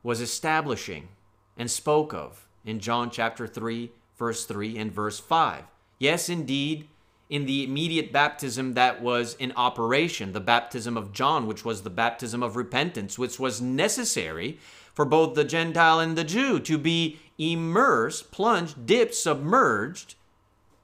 was 0.01 0.19
establishing 0.19 1.09
and 1.57 1.69
spoke 1.69 2.13
of 2.13 2.47
in 2.65 2.79
John 2.79 3.09
chapter 3.09 3.47
3, 3.47 3.91
verse 4.17 4.45
3 4.45 4.77
and 4.77 4.91
verse 4.91 5.19
5. 5.19 5.63
Yes, 5.99 6.29
indeed, 6.29 6.87
in 7.29 7.45
the 7.45 7.63
immediate 7.63 8.11
baptism 8.11 8.73
that 8.73 9.01
was 9.01 9.35
in 9.35 9.53
operation, 9.55 10.33
the 10.33 10.39
baptism 10.39 10.97
of 10.97 11.13
John, 11.13 11.47
which 11.47 11.63
was 11.63 11.81
the 11.81 11.89
baptism 11.89 12.43
of 12.43 12.55
repentance, 12.55 13.17
which 13.17 13.39
was 13.39 13.61
necessary 13.61 14.59
for 14.93 15.05
both 15.05 15.33
the 15.33 15.43
Gentile 15.43 15.99
and 15.99 16.17
the 16.17 16.23
Jew 16.23 16.59
to 16.59 16.77
be 16.77 17.19
immersed, 17.37 18.31
plunged, 18.31 18.85
dipped, 18.85 19.15
submerged, 19.15 20.15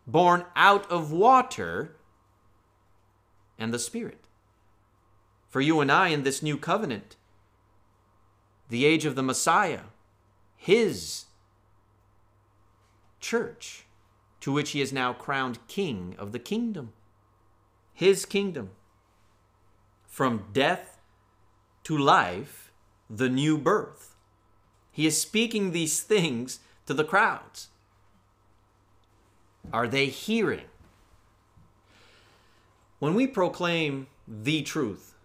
born 0.08 0.46
out 0.56 0.90
of 0.90 1.12
water 1.12 1.96
and 3.58 3.74
the 3.74 3.80
Spirit. 3.80 4.26
For 5.50 5.62
you 5.62 5.80
and 5.80 5.92
I 5.92 6.10
in 6.10 6.24
this 6.24 6.44
new 6.44 6.58
covenant, 6.58 7.16
the 8.70 8.86
age 8.86 9.06
of 9.06 9.16
the 9.16 9.24
Messiah, 9.24 9.82
his 10.56 11.26
church 13.20 13.86
to 14.42 14.52
which 14.52 14.72
he 14.72 14.82
is 14.82 14.94
now 14.94 15.12
crowned 15.12 15.60
king 15.68 16.16
of 16.18 16.32
the 16.32 16.40
kingdom. 16.40 16.94
His 17.94 18.26
kingdom. 18.26 18.70
From 20.08 20.46
death 20.54 21.00
to 21.84 21.98
life, 21.98 22.72
the 23.10 23.28
new 23.28 23.58
birth. 23.58 24.16
He 24.92 25.08
is 25.08 25.20
speaking 25.20 25.72
these 25.72 26.02
things 26.02 26.60
to 26.86 26.94
the 26.94 27.04
crowds. 27.04 27.70
Are 29.74 29.88
they 29.88 30.06
hearing? 30.06 30.66
When 33.00 33.16
we 33.16 33.28
proclaim 33.28 34.08
the 34.28 34.62
truth 34.62 35.16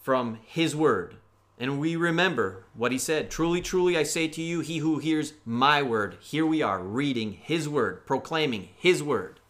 from 0.00 0.38
His 0.44 0.74
Word, 0.74 1.16
and 1.60 1.78
we 1.78 1.94
remember 1.94 2.64
what 2.72 2.90
he 2.90 2.96
said. 2.96 3.30
Truly, 3.30 3.60
truly, 3.60 3.94
I 3.94 4.02
say 4.02 4.26
to 4.28 4.40
you, 4.40 4.60
he 4.60 4.78
who 4.78 4.98
hears 4.98 5.34
my 5.44 5.82
word, 5.82 6.16
here 6.18 6.46
we 6.46 6.62
are 6.62 6.80
reading 6.80 7.32
his 7.32 7.68
word, 7.68 8.06
proclaiming 8.06 8.70
his 8.74 9.02
word. 9.02 9.40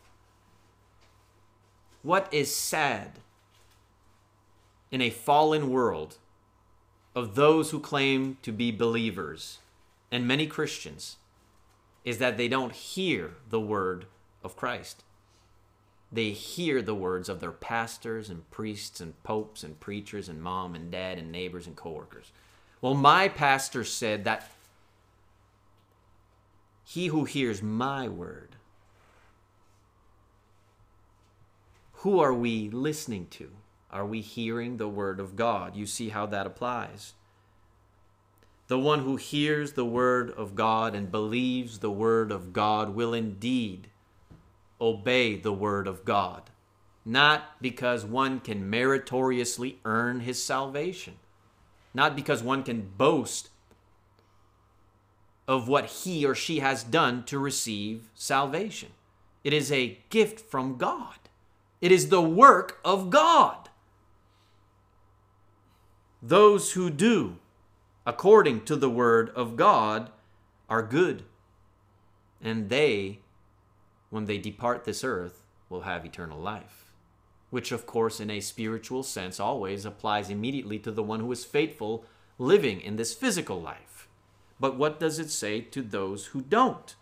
What 2.02 2.28
is 2.34 2.52
sad 2.52 3.20
in 4.90 5.00
a 5.00 5.10
fallen 5.10 5.70
world 5.70 6.16
of 7.14 7.36
those 7.36 7.70
who 7.70 7.78
claim 7.78 8.38
to 8.42 8.50
be 8.50 8.72
believers, 8.72 9.58
and 10.10 10.26
many 10.26 10.48
Christians, 10.48 11.16
is 12.04 12.18
that 12.18 12.36
they 12.36 12.48
don't 12.48 12.72
hear 12.72 13.34
the 13.48 13.60
word 13.60 14.06
of 14.42 14.56
Christ 14.56 15.04
they 16.12 16.30
hear 16.30 16.82
the 16.82 16.94
words 16.94 17.28
of 17.28 17.40
their 17.40 17.52
pastors 17.52 18.30
and 18.30 18.48
priests 18.50 19.00
and 19.00 19.20
popes 19.22 19.62
and 19.62 19.78
preachers 19.78 20.28
and 20.28 20.42
mom 20.42 20.74
and 20.74 20.90
dad 20.90 21.18
and 21.18 21.30
neighbors 21.30 21.66
and 21.66 21.76
coworkers. 21.76 22.32
Well, 22.80 22.94
my 22.94 23.28
pastor 23.28 23.84
said 23.84 24.24
that 24.24 24.50
he 26.84 27.06
who 27.06 27.24
hears 27.24 27.62
my 27.62 28.08
word, 28.08 28.56
who 31.92 32.18
are 32.18 32.34
we 32.34 32.70
listening 32.70 33.28
to? 33.32 33.50
Are 33.92 34.06
we 34.06 34.20
hearing 34.20 34.76
the 34.76 34.88
word 34.88 35.20
of 35.20 35.36
God? 35.36 35.76
You 35.76 35.86
see 35.86 36.08
how 36.08 36.26
that 36.26 36.46
applies. 36.46 37.14
The 38.68 38.78
one 38.78 39.00
who 39.00 39.16
hears 39.16 39.72
the 39.72 39.84
word 39.84 40.30
of 40.30 40.54
God 40.54 40.94
and 40.94 41.10
believes 41.10 41.78
the 41.78 41.90
word 41.90 42.32
of 42.32 42.52
God 42.52 42.94
will 42.94 43.12
indeed 43.12 43.88
obey 44.80 45.36
the 45.36 45.52
word 45.52 45.86
of 45.86 46.04
God, 46.04 46.50
not 47.04 47.60
because 47.60 48.04
one 48.04 48.40
can 48.40 48.68
meritoriously 48.68 49.78
earn 49.84 50.20
his 50.20 50.42
salvation, 50.42 51.14
not 51.92 52.16
because 52.16 52.42
one 52.42 52.62
can 52.62 52.90
boast 52.96 53.50
of 55.46 55.66
what 55.68 55.86
he 55.86 56.24
or 56.24 56.34
she 56.34 56.60
has 56.60 56.84
done 56.84 57.24
to 57.24 57.38
receive 57.38 58.08
salvation. 58.14 58.90
It 59.42 59.52
is 59.52 59.72
a 59.72 59.98
gift 60.08 60.40
from 60.40 60.76
God. 60.76 61.16
It 61.80 61.90
is 61.90 62.08
the 62.08 62.22
work 62.22 62.78
of 62.84 63.10
God. 63.10 63.68
Those 66.22 66.72
who 66.72 66.90
do 66.90 67.38
according 68.06 68.64
to 68.64 68.76
the 68.76 68.90
word 68.90 69.30
of 69.30 69.56
God 69.56 70.10
are 70.68 70.82
good, 70.82 71.24
and 72.40 72.68
they 72.68 73.20
when 74.10 74.26
they 74.26 74.38
depart 74.38 74.84
this 74.84 75.02
earth, 75.02 75.44
will 75.68 75.82
have 75.82 76.04
eternal 76.04 76.38
life. 76.38 76.92
Which, 77.48 77.72
of 77.72 77.86
course, 77.86 78.20
in 78.20 78.30
a 78.30 78.40
spiritual 78.40 79.02
sense, 79.02 79.40
always 79.40 79.84
applies 79.84 80.30
immediately 80.30 80.78
to 80.80 80.90
the 80.90 81.02
one 81.02 81.20
who 81.20 81.32
is 81.32 81.44
faithful 81.44 82.04
living 82.38 82.80
in 82.80 82.96
this 82.96 83.14
physical 83.14 83.60
life. 83.60 84.08
But 84.58 84.76
what 84.76 85.00
does 85.00 85.18
it 85.18 85.30
say 85.30 85.60
to 85.60 85.82
those 85.82 86.26
who 86.26 86.42
don't? 86.42 86.94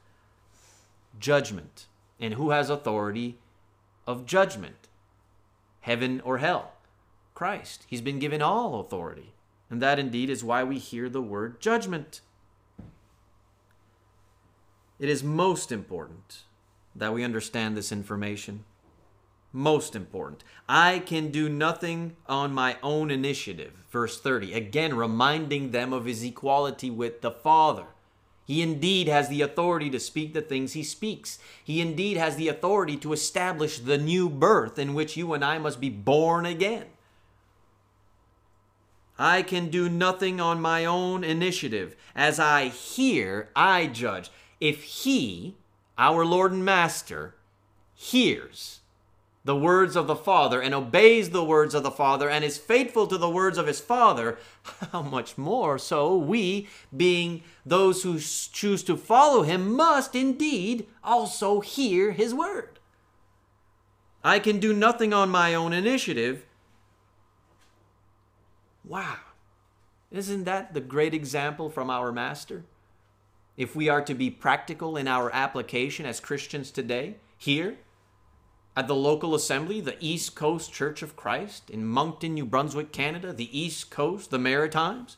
Judgment. 1.18 1.86
And 2.20 2.34
who 2.34 2.50
has 2.50 2.70
authority 2.70 3.38
of 4.06 4.26
judgment? 4.26 4.88
Heaven 5.80 6.20
or 6.24 6.38
hell? 6.38 6.72
Christ. 7.34 7.84
He's 7.88 8.00
been 8.00 8.18
given 8.18 8.42
all 8.42 8.80
authority. 8.80 9.32
And 9.70 9.82
that 9.82 9.98
indeed 9.98 10.30
is 10.30 10.44
why 10.44 10.64
we 10.64 10.78
hear 10.78 11.08
the 11.08 11.22
word 11.22 11.60
judgment. 11.60 12.20
It 14.98 15.08
is 15.08 15.22
most 15.22 15.70
important 15.70 16.42
that 16.98 17.14
we 17.14 17.24
understand 17.24 17.76
this 17.76 17.92
information. 17.92 18.64
most 19.52 19.96
important. 19.96 20.44
I 20.68 20.98
can 21.00 21.30
do 21.30 21.48
nothing 21.48 22.16
on 22.26 22.52
my 22.52 22.76
own 22.82 23.10
initiative. 23.10 23.84
Verse 23.90 24.20
30, 24.20 24.52
again 24.52 24.96
reminding 24.96 25.70
them 25.70 25.92
of 25.92 26.04
his 26.04 26.22
equality 26.22 26.90
with 26.90 27.22
the 27.22 27.30
Father. 27.30 27.84
He 28.44 28.62
indeed 28.62 29.08
has 29.08 29.28
the 29.28 29.42
authority 29.42 29.90
to 29.90 30.00
speak 30.00 30.32
the 30.32 30.40
things 30.40 30.72
he 30.72 30.82
speaks. 30.82 31.38
He 31.62 31.80
indeed 31.80 32.16
has 32.16 32.36
the 32.36 32.48
authority 32.48 32.96
to 32.98 33.12
establish 33.12 33.78
the 33.78 33.98
new 33.98 34.30
birth 34.30 34.78
in 34.78 34.94
which 34.94 35.16
you 35.16 35.34
and 35.34 35.44
I 35.44 35.58
must 35.58 35.80
be 35.80 35.90
born 35.90 36.46
again. 36.46 36.86
I 39.18 39.42
can 39.42 39.68
do 39.68 39.88
nothing 39.88 40.40
on 40.40 40.60
my 40.60 40.84
own 40.84 41.24
initiative. 41.24 41.96
As 42.14 42.38
I 42.38 42.68
hear, 42.68 43.50
I 43.54 43.86
judge. 43.86 44.30
If 44.60 44.82
he, 44.82 45.56
our 45.98 46.24
Lord 46.24 46.52
and 46.52 46.64
Master, 46.64 47.34
hears 47.94 48.80
the 49.44 49.56
words 49.56 49.96
of 49.96 50.06
the 50.06 50.14
Father 50.14 50.60
and 50.60 50.74
obeys 50.74 51.30
the 51.30 51.42
words 51.42 51.74
of 51.74 51.82
the 51.82 51.90
Father 51.90 52.28
and 52.28 52.44
is 52.44 52.58
faithful 52.58 53.06
to 53.06 53.16
the 53.16 53.30
words 53.30 53.56
of 53.56 53.66
his 53.66 53.80
Father, 53.80 54.38
how 54.92 55.02
much 55.02 55.38
more 55.38 55.78
so 55.78 56.16
we, 56.16 56.68
being 56.94 57.42
those 57.64 58.02
who 58.02 58.18
choose 58.18 58.82
to 58.82 58.96
follow 58.96 59.42
him, 59.42 59.74
must 59.74 60.14
indeed 60.14 60.86
also 61.02 61.60
hear 61.60 62.12
his 62.12 62.34
word. 62.34 62.78
I 64.22 64.38
can 64.38 64.58
do 64.58 64.72
nothing 64.72 65.14
on 65.14 65.30
my 65.30 65.54
own 65.54 65.72
initiative. 65.72 66.44
Wow. 68.84 69.16
Isn't 70.10 70.44
that 70.44 70.74
the 70.74 70.80
great 70.80 71.14
example 71.14 71.70
from 71.70 71.88
our 71.88 72.12
Master? 72.12 72.64
If 73.58 73.74
we 73.74 73.88
are 73.88 74.02
to 74.02 74.14
be 74.14 74.30
practical 74.30 74.96
in 74.96 75.08
our 75.08 75.34
application 75.34 76.06
as 76.06 76.20
Christians 76.20 76.70
today, 76.70 77.16
here, 77.36 77.78
at 78.76 78.86
the 78.86 78.94
local 78.94 79.34
assembly, 79.34 79.80
the 79.80 79.96
East 79.98 80.36
Coast 80.36 80.72
Church 80.72 81.02
of 81.02 81.16
Christ 81.16 81.68
in 81.68 81.84
Moncton, 81.84 82.34
New 82.34 82.46
Brunswick, 82.46 82.92
Canada, 82.92 83.32
the 83.32 83.58
East 83.58 83.90
Coast, 83.90 84.30
the 84.30 84.38
Maritimes, 84.38 85.16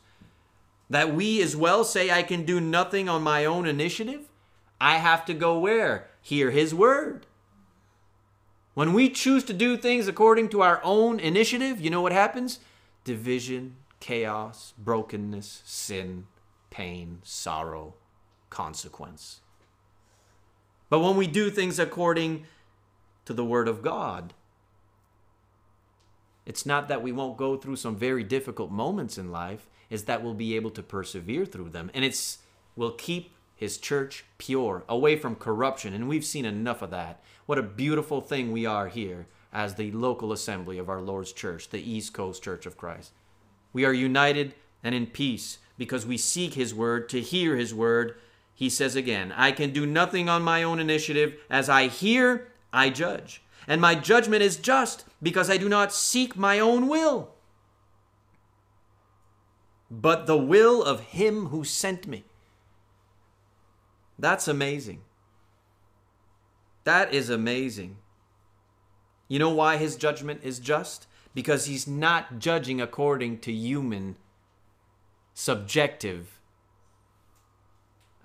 that 0.89 1.13
we 1.13 1.39
as 1.39 1.55
well 1.55 1.83
say, 1.83 2.09
I 2.09 2.23
can 2.23 2.43
do 2.43 2.59
nothing 2.59 3.07
on 3.07 3.21
my 3.21 3.45
own 3.45 3.67
initiative? 3.67 4.21
I 4.81 4.95
have 4.95 5.23
to 5.25 5.35
go 5.35 5.59
where? 5.59 6.07
Hear 6.23 6.49
His 6.49 6.73
Word. 6.73 7.27
When 8.73 8.91
we 8.93 9.07
choose 9.07 9.43
to 9.43 9.53
do 9.53 9.77
things 9.77 10.07
according 10.07 10.49
to 10.49 10.63
our 10.63 10.81
own 10.83 11.19
initiative, 11.19 11.79
you 11.79 11.91
know 11.91 12.01
what 12.01 12.11
happens? 12.11 12.57
Division, 13.03 13.75
chaos, 13.99 14.73
brokenness, 14.79 15.61
sin, 15.63 16.25
pain, 16.71 17.19
sorrow, 17.21 17.93
consequence. 18.51 19.39
But 20.89 20.99
when 20.99 21.17
we 21.17 21.25
do 21.25 21.49
things 21.49 21.79
according 21.79 22.45
to 23.25 23.33
the 23.33 23.45
Word 23.45 23.67
of 23.67 23.81
God. 23.81 24.33
It's 26.45 26.65
not 26.65 26.87
that 26.87 27.03
we 27.03 27.11
won't 27.11 27.37
go 27.37 27.55
through 27.55 27.75
some 27.75 27.95
very 27.95 28.23
difficult 28.23 28.71
moments 28.71 29.17
in 29.17 29.31
life, 29.31 29.67
it's 29.89 30.03
that 30.03 30.23
we'll 30.23 30.33
be 30.33 30.55
able 30.55 30.71
to 30.71 30.83
persevere 30.83 31.45
through 31.45 31.69
them. 31.69 31.91
And 31.93 32.03
it's 32.03 32.39
will 32.75 32.91
keep 32.91 33.33
his 33.55 33.77
church 33.77 34.25
pure, 34.37 34.83
away 34.89 35.15
from 35.17 35.35
corruption. 35.35 35.93
And 35.93 36.07
we've 36.07 36.25
seen 36.25 36.45
enough 36.45 36.81
of 36.81 36.89
that. 36.91 37.21
What 37.45 37.57
a 37.57 37.63
beautiful 37.63 38.21
thing 38.21 38.51
we 38.51 38.65
are 38.65 38.87
here 38.87 39.27
as 39.53 39.75
the 39.75 39.91
local 39.91 40.31
assembly 40.31 40.77
of 40.77 40.89
our 40.89 41.01
Lord's 41.01 41.33
church, 41.33 41.69
the 41.69 41.91
East 41.91 42.13
Coast 42.13 42.41
Church 42.41 42.65
of 42.65 42.77
Christ. 42.77 43.11
We 43.73 43.85
are 43.85 43.93
united 43.93 44.55
and 44.83 44.95
in 44.95 45.07
peace 45.07 45.59
because 45.77 46.05
we 46.05 46.17
seek 46.17 46.53
his 46.53 46.73
word 46.73 47.09
to 47.09 47.21
hear 47.21 47.55
his 47.55 47.73
word. 47.73 48.15
He 48.61 48.69
says 48.69 48.95
again, 48.95 49.33
I 49.35 49.53
can 49.53 49.71
do 49.71 49.87
nothing 49.87 50.29
on 50.29 50.43
my 50.43 50.61
own 50.61 50.79
initiative. 50.79 51.33
As 51.49 51.67
I 51.67 51.87
hear 51.87 52.51
I 52.71 52.91
judge. 52.91 53.41
And 53.67 53.81
my 53.81 53.95
judgment 53.95 54.43
is 54.43 54.55
just 54.55 55.03
because 55.19 55.49
I 55.49 55.57
do 55.57 55.67
not 55.67 55.91
seek 55.91 56.35
my 56.35 56.59
own 56.59 56.87
will, 56.87 57.31
but 59.89 60.27
the 60.27 60.37
will 60.37 60.83
of 60.83 60.99
him 60.99 61.47
who 61.47 61.63
sent 61.63 62.05
me. 62.05 62.23
That's 64.19 64.47
amazing. 64.47 65.01
That 66.83 67.11
is 67.15 67.31
amazing. 67.31 67.97
You 69.27 69.39
know 69.39 69.49
why 69.49 69.77
his 69.77 69.95
judgment 69.95 70.41
is 70.43 70.59
just? 70.59 71.07
Because 71.33 71.65
he's 71.65 71.87
not 71.87 72.37
judging 72.37 72.79
according 72.79 73.39
to 73.39 73.51
human 73.51 74.17
subjective 75.33 76.37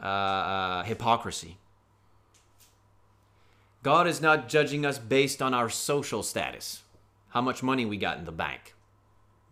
uh, 0.02 0.06
uh, 0.06 0.82
hypocrisy. 0.84 1.58
God 3.82 4.06
is 4.06 4.20
not 4.20 4.48
judging 4.48 4.84
us 4.84 4.98
based 4.98 5.40
on 5.40 5.54
our 5.54 5.68
social 5.68 6.22
status, 6.22 6.82
how 7.28 7.40
much 7.40 7.62
money 7.62 7.86
we 7.86 7.96
got 7.96 8.18
in 8.18 8.24
the 8.24 8.32
bank. 8.32 8.74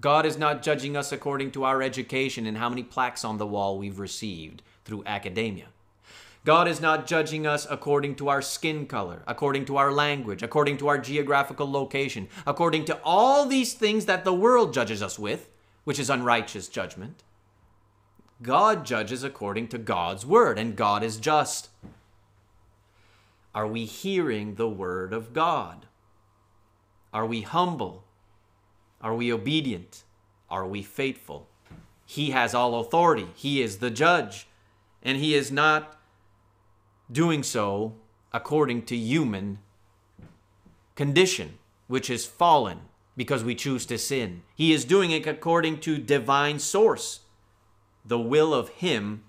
God 0.00 0.26
is 0.26 0.36
not 0.36 0.62
judging 0.62 0.96
us 0.96 1.12
according 1.12 1.52
to 1.52 1.64
our 1.64 1.80
education 1.80 2.44
and 2.44 2.58
how 2.58 2.68
many 2.68 2.82
plaques 2.82 3.24
on 3.24 3.38
the 3.38 3.46
wall 3.46 3.78
we've 3.78 3.98
received 3.98 4.62
through 4.84 5.04
academia. 5.06 5.66
God 6.44 6.68
is 6.68 6.78
not 6.78 7.06
judging 7.06 7.46
us 7.46 7.66
according 7.70 8.16
to 8.16 8.28
our 8.28 8.42
skin 8.42 8.86
color, 8.86 9.22
according 9.26 9.64
to 9.66 9.78
our 9.78 9.90
language, 9.90 10.42
according 10.42 10.76
to 10.78 10.88
our 10.88 10.98
geographical 10.98 11.70
location, 11.70 12.28
according 12.46 12.84
to 12.84 13.00
all 13.02 13.46
these 13.46 13.72
things 13.72 14.04
that 14.04 14.24
the 14.24 14.34
world 14.34 14.74
judges 14.74 15.02
us 15.02 15.18
with, 15.18 15.48
which 15.84 15.98
is 15.98 16.10
unrighteous 16.10 16.68
judgment. 16.68 17.22
God 18.44 18.84
judges 18.84 19.24
according 19.24 19.68
to 19.68 19.78
God's 19.78 20.24
word, 20.24 20.58
and 20.58 20.76
God 20.76 21.02
is 21.02 21.16
just. 21.16 21.70
Are 23.54 23.66
we 23.66 23.86
hearing 23.86 24.54
the 24.54 24.68
word 24.68 25.12
of 25.12 25.32
God? 25.32 25.86
Are 27.12 27.24
we 27.24 27.40
humble? 27.40 28.04
Are 29.00 29.14
we 29.14 29.32
obedient? 29.32 30.04
Are 30.50 30.66
we 30.66 30.82
faithful? 30.82 31.48
He 32.04 32.30
has 32.30 32.54
all 32.54 32.80
authority. 32.80 33.28
He 33.34 33.62
is 33.62 33.78
the 33.78 33.90
judge. 33.90 34.46
And 35.02 35.18
he 35.18 35.34
is 35.34 35.50
not 35.50 35.98
doing 37.10 37.42
so 37.42 37.94
according 38.32 38.82
to 38.86 38.96
human 38.96 39.58
condition, 40.96 41.58
which 41.86 42.10
is 42.10 42.26
fallen 42.26 42.80
because 43.16 43.42
we 43.42 43.54
choose 43.54 43.86
to 43.86 43.96
sin. 43.96 44.42
He 44.54 44.72
is 44.72 44.84
doing 44.84 45.12
it 45.12 45.26
according 45.26 45.80
to 45.80 45.98
divine 45.98 46.58
source, 46.58 47.20
the 48.04 48.18
will 48.18 48.52
of 48.52 48.68
him 48.70 49.22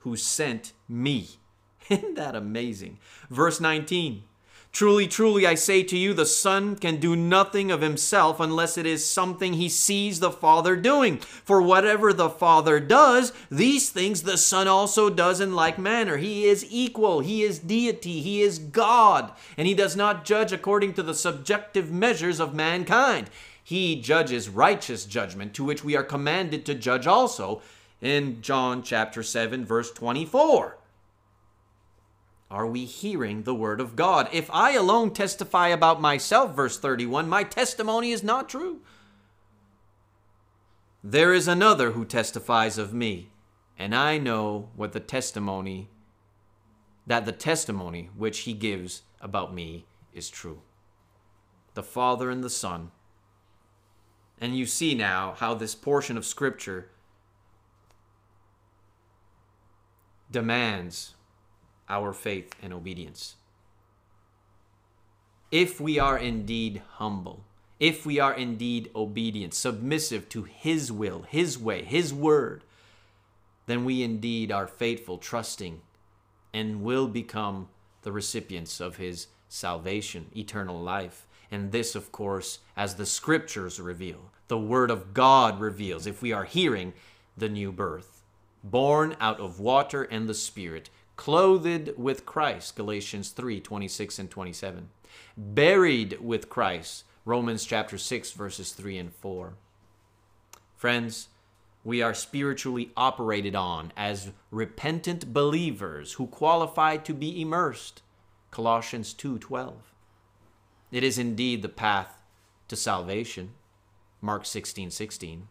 who 0.00 0.16
sent 0.16 0.72
me. 0.88 1.28
Isn't 1.90 2.16
that 2.16 2.34
amazing? 2.34 2.98
Verse 3.30 3.60
19 3.60 4.22
Truly, 4.74 5.06
truly, 5.06 5.46
I 5.46 5.54
say 5.54 5.84
to 5.84 5.96
you, 5.96 6.12
the 6.12 6.26
Son 6.26 6.74
can 6.74 6.96
do 6.96 7.14
nothing 7.14 7.70
of 7.70 7.80
himself 7.80 8.40
unless 8.40 8.76
it 8.76 8.86
is 8.86 9.08
something 9.08 9.52
he 9.52 9.68
sees 9.68 10.18
the 10.18 10.32
Father 10.32 10.74
doing. 10.74 11.18
For 11.18 11.62
whatever 11.62 12.12
the 12.12 12.28
Father 12.28 12.80
does, 12.80 13.32
these 13.52 13.90
things 13.90 14.22
the 14.22 14.36
Son 14.36 14.66
also 14.66 15.10
does 15.10 15.40
in 15.40 15.54
like 15.54 15.78
manner. 15.78 16.16
He 16.16 16.46
is 16.46 16.66
equal, 16.68 17.20
he 17.20 17.44
is 17.44 17.60
deity, 17.60 18.20
he 18.20 18.42
is 18.42 18.58
God, 18.58 19.30
and 19.56 19.68
he 19.68 19.74
does 19.74 19.94
not 19.94 20.24
judge 20.24 20.52
according 20.52 20.94
to 20.94 21.04
the 21.04 21.14
subjective 21.14 21.92
measures 21.92 22.40
of 22.40 22.52
mankind. 22.52 23.30
He 23.62 24.00
judges 24.00 24.48
righteous 24.48 25.04
judgment, 25.04 25.54
to 25.54 25.62
which 25.62 25.84
we 25.84 25.94
are 25.94 26.02
commanded 26.02 26.66
to 26.66 26.74
judge 26.74 27.06
also 27.06 27.62
in 28.00 28.42
John 28.42 28.82
chapter 28.82 29.22
7, 29.22 29.64
verse 29.64 29.90
24. 29.90 30.78
Are 32.50 32.66
we 32.66 32.84
hearing 32.84 33.42
the 33.42 33.54
word 33.54 33.80
of 33.80 33.96
God? 33.96 34.28
If 34.32 34.50
I 34.52 34.72
alone 34.72 35.12
testify 35.12 35.68
about 35.68 36.00
myself, 36.00 36.54
verse 36.54 36.78
31, 36.78 37.28
my 37.28 37.42
testimony 37.42 38.12
is 38.12 38.22
not 38.22 38.48
true. 38.48 38.80
There 41.02 41.34
is 41.34 41.48
another 41.48 41.90
who 41.90 42.04
testifies 42.04 42.78
of 42.78 42.94
me, 42.94 43.30
and 43.78 43.94
I 43.94 44.18
know 44.18 44.70
what 44.76 44.92
the 44.92 45.00
testimony, 45.00 45.90
that 47.06 47.26
the 47.26 47.32
testimony 47.32 48.10
which 48.16 48.40
he 48.40 48.52
gives 48.52 49.02
about 49.20 49.52
me 49.52 49.86
is 50.12 50.30
true. 50.30 50.60
The 51.74 51.82
Father 51.82 52.30
and 52.30 52.44
the 52.44 52.50
Son. 52.50 52.90
And 54.40 54.56
you 54.56 54.64
see 54.64 54.94
now 54.94 55.34
how 55.38 55.54
this 55.54 55.74
portion 55.74 56.16
of 56.16 56.24
Scripture 56.24 56.90
demands 60.34 61.14
our 61.88 62.12
faith 62.12 62.54
and 62.60 62.72
obedience. 62.72 63.36
If 65.52 65.80
we 65.80 65.98
are 66.00 66.18
indeed 66.18 66.82
humble, 66.94 67.44
if 67.78 68.04
we 68.04 68.18
are 68.18 68.34
indeed 68.34 68.90
obedient, 68.96 69.54
submissive 69.54 70.28
to 70.30 70.42
His 70.42 70.90
will, 70.90 71.22
His 71.22 71.56
way, 71.56 71.84
His 71.84 72.12
word, 72.12 72.64
then 73.66 73.84
we 73.84 74.02
indeed 74.02 74.50
are 74.50 74.66
faithful, 74.66 75.18
trusting, 75.18 75.80
and 76.52 76.82
will 76.82 77.06
become 77.06 77.68
the 78.02 78.12
recipients 78.12 78.80
of 78.80 78.96
His 78.96 79.28
salvation, 79.48 80.26
eternal 80.36 80.80
life. 80.80 81.28
And 81.48 81.70
this, 81.70 81.94
of 81.94 82.10
course, 82.10 82.58
as 82.76 82.96
the 82.96 83.06
scriptures 83.06 83.78
reveal, 83.78 84.32
the 84.48 84.58
Word 84.58 84.90
of 84.90 85.14
God 85.14 85.60
reveals, 85.60 86.08
if 86.08 86.20
we 86.20 86.32
are 86.32 86.44
hearing 86.44 86.92
the 87.36 87.48
new 87.48 87.70
birth, 87.70 88.13
born 88.64 89.14
out 89.20 89.38
of 89.38 89.60
water 89.60 90.02
and 90.04 90.28
the 90.28 90.34
Spirit, 90.34 90.90
clothed 91.16 91.90
with 91.96 92.26
Christ, 92.26 92.74
Galatians 92.74 93.28
3 93.30 93.60
26 93.60 94.18
and 94.18 94.30
27, 94.30 94.88
buried 95.36 96.18
with 96.20 96.48
Christ, 96.48 97.04
Romans 97.24 97.64
chapter 97.64 97.98
6, 97.98 98.32
verses 98.32 98.72
3 98.72 98.98
and 98.98 99.14
4. 99.14 99.54
Friends, 100.76 101.28
we 101.84 102.00
are 102.00 102.14
spiritually 102.14 102.90
operated 102.96 103.54
on 103.54 103.92
as 103.96 104.30
repentant 104.50 105.32
believers 105.32 106.14
who 106.14 106.26
qualify 106.26 106.96
to 106.96 107.12
be 107.12 107.40
immersed, 107.40 108.02
Colossians 108.50 109.12
2:12. 109.12 109.92
It 110.90 111.04
is 111.04 111.18
indeed 111.18 111.60
the 111.60 111.68
path 111.68 112.22
to 112.68 112.76
salvation, 112.76 113.54
Mark 114.22 114.44
16:16. 114.44 114.90
16, 114.90 114.90
16. 114.90 115.48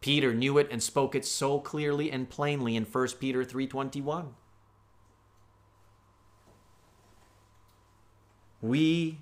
Peter 0.00 0.34
knew 0.34 0.58
it 0.58 0.68
and 0.70 0.82
spoke 0.82 1.14
it 1.14 1.24
so 1.24 1.58
clearly 1.58 2.10
and 2.10 2.28
plainly 2.28 2.76
in 2.76 2.84
1 2.84 3.18
Peter 3.18 3.44
3:21. 3.44 4.34
We 8.60 9.20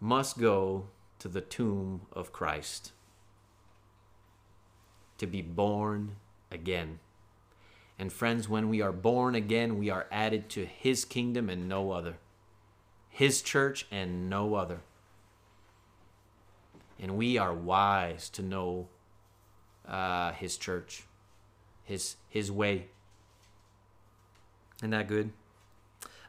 must 0.00 0.38
go 0.38 0.88
to 1.18 1.28
the 1.28 1.40
tomb 1.40 2.02
of 2.12 2.32
Christ 2.32 2.92
to 5.18 5.26
be 5.26 5.42
born 5.42 6.16
again. 6.50 7.00
And 7.98 8.12
friends, 8.12 8.48
when 8.48 8.68
we 8.68 8.80
are 8.80 8.92
born 8.92 9.34
again, 9.34 9.76
we 9.76 9.90
are 9.90 10.06
added 10.10 10.48
to 10.50 10.64
his 10.64 11.04
kingdom 11.04 11.50
and 11.50 11.68
no 11.68 11.90
other. 11.90 12.18
His 13.08 13.42
church 13.42 13.86
and 13.90 14.30
no 14.30 14.54
other. 14.54 14.82
And 17.00 17.16
we 17.16 17.36
are 17.36 17.54
wise 17.54 18.28
to 18.30 18.42
know 18.42 18.88
uh, 19.88 20.32
his 20.32 20.56
church, 20.56 21.04
his 21.82 22.16
his 22.28 22.52
way. 22.52 22.86
Isn't 24.78 24.90
that 24.90 25.08
good? 25.08 25.32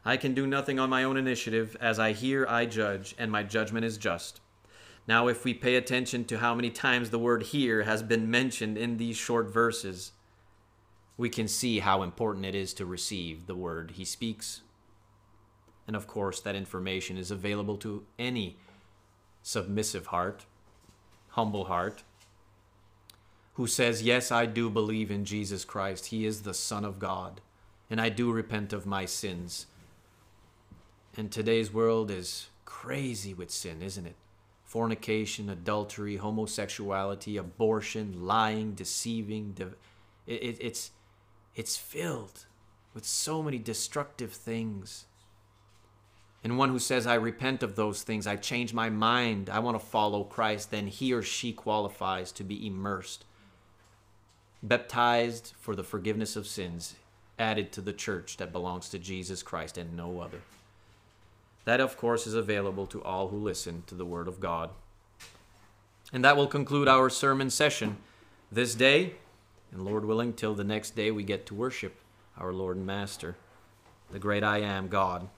I 0.04 0.16
can 0.16 0.34
do 0.34 0.46
nothing 0.46 0.78
on 0.78 0.90
my 0.90 1.04
own 1.04 1.16
initiative. 1.16 1.76
As 1.80 1.98
I 1.98 2.12
hear, 2.12 2.46
I 2.48 2.66
judge, 2.66 3.14
and 3.18 3.30
my 3.30 3.42
judgment 3.42 3.84
is 3.84 3.98
just. 3.98 4.40
Now, 5.06 5.28
if 5.28 5.44
we 5.44 5.54
pay 5.54 5.76
attention 5.76 6.24
to 6.26 6.38
how 6.38 6.54
many 6.54 6.70
times 6.70 7.10
the 7.10 7.18
word 7.18 7.44
hear 7.44 7.82
has 7.82 8.02
been 8.02 8.30
mentioned 8.30 8.78
in 8.78 8.96
these 8.96 9.16
short 9.16 9.52
verses, 9.52 10.12
we 11.16 11.28
can 11.28 11.48
see 11.48 11.80
how 11.80 12.02
important 12.02 12.46
it 12.46 12.54
is 12.54 12.72
to 12.74 12.86
receive 12.86 13.46
the 13.46 13.54
word 13.54 13.92
he 13.92 14.04
speaks. 14.04 14.62
And 15.86 15.96
of 15.96 16.06
course, 16.06 16.40
that 16.40 16.54
information 16.54 17.18
is 17.18 17.30
available 17.30 17.76
to 17.78 18.04
any 18.18 18.56
submissive 19.42 20.06
heart, 20.06 20.46
humble 21.30 21.64
heart, 21.64 22.04
who 23.54 23.66
says, 23.66 24.02
Yes, 24.02 24.30
I 24.30 24.46
do 24.46 24.70
believe 24.70 25.10
in 25.10 25.24
Jesus 25.24 25.64
Christ. 25.64 26.06
He 26.06 26.24
is 26.24 26.42
the 26.42 26.54
Son 26.54 26.84
of 26.84 26.98
God, 26.98 27.40
and 27.88 28.00
I 28.00 28.08
do 28.08 28.32
repent 28.32 28.72
of 28.72 28.86
my 28.86 29.04
sins. 29.04 29.66
And 31.16 31.30
today's 31.30 31.72
world 31.72 32.10
is 32.10 32.48
crazy 32.64 33.34
with 33.34 33.50
sin, 33.50 33.82
isn't 33.82 34.06
it? 34.06 34.16
Fornication, 34.64 35.50
adultery, 35.50 36.16
homosexuality, 36.16 37.36
abortion, 37.36 38.24
lying, 38.24 38.74
deceiving. 38.74 39.56
it, 40.26 40.42
it, 40.42 40.58
it's, 40.60 40.92
it's 41.56 41.76
filled 41.76 42.46
with 42.94 43.04
so 43.04 43.42
many 43.42 43.58
destructive 43.58 44.32
things. 44.32 45.06
And 46.42 46.56
one 46.56 46.70
who 46.70 46.78
says, 46.78 47.06
I 47.06 47.14
repent 47.14 47.62
of 47.62 47.76
those 47.76 48.02
things, 48.02 48.26
I 48.26 48.36
change 48.36 48.72
my 48.72 48.88
mind, 48.88 49.50
I 49.50 49.58
want 49.58 49.78
to 49.78 49.84
follow 49.84 50.24
Christ, 50.24 50.70
then 50.70 50.86
he 50.86 51.12
or 51.12 51.22
she 51.22 51.52
qualifies 51.52 52.32
to 52.32 52.44
be 52.44 52.66
immersed 52.66 53.24
baptized 54.62 55.54
for 55.58 55.74
the 55.74 55.84
forgiveness 55.84 56.36
of 56.36 56.46
sins, 56.46 56.94
added 57.38 57.72
to 57.72 57.80
the 57.80 57.92
church 57.92 58.36
that 58.36 58.52
belongs 58.52 58.88
to 58.90 58.98
Jesus 58.98 59.42
Christ 59.42 59.78
and 59.78 59.96
no 59.96 60.20
other. 60.20 60.42
That, 61.64 61.80
of 61.80 61.96
course, 61.96 62.26
is 62.26 62.34
available 62.34 62.86
to 62.88 63.02
all 63.02 63.28
who 63.28 63.38
listen 63.38 63.82
to 63.86 63.94
the 63.94 64.04
Word 64.04 64.28
of 64.28 64.40
God. 64.40 64.70
And 66.12 66.24
that 66.24 66.36
will 66.36 66.46
conclude 66.46 66.88
our 66.88 67.08
sermon 67.08 67.50
session 67.50 67.96
this 68.50 68.74
day, 68.74 69.14
and 69.72 69.84
Lord 69.84 70.04
willing, 70.04 70.32
till 70.32 70.54
the 70.54 70.64
next 70.64 70.96
day 70.96 71.10
we 71.10 71.22
get 71.22 71.46
to 71.46 71.54
worship 71.54 72.00
our 72.36 72.52
Lord 72.52 72.76
and 72.76 72.86
Master, 72.86 73.36
the 74.10 74.18
great 74.18 74.42
I 74.42 74.58
am 74.58 74.88
God. 74.88 75.28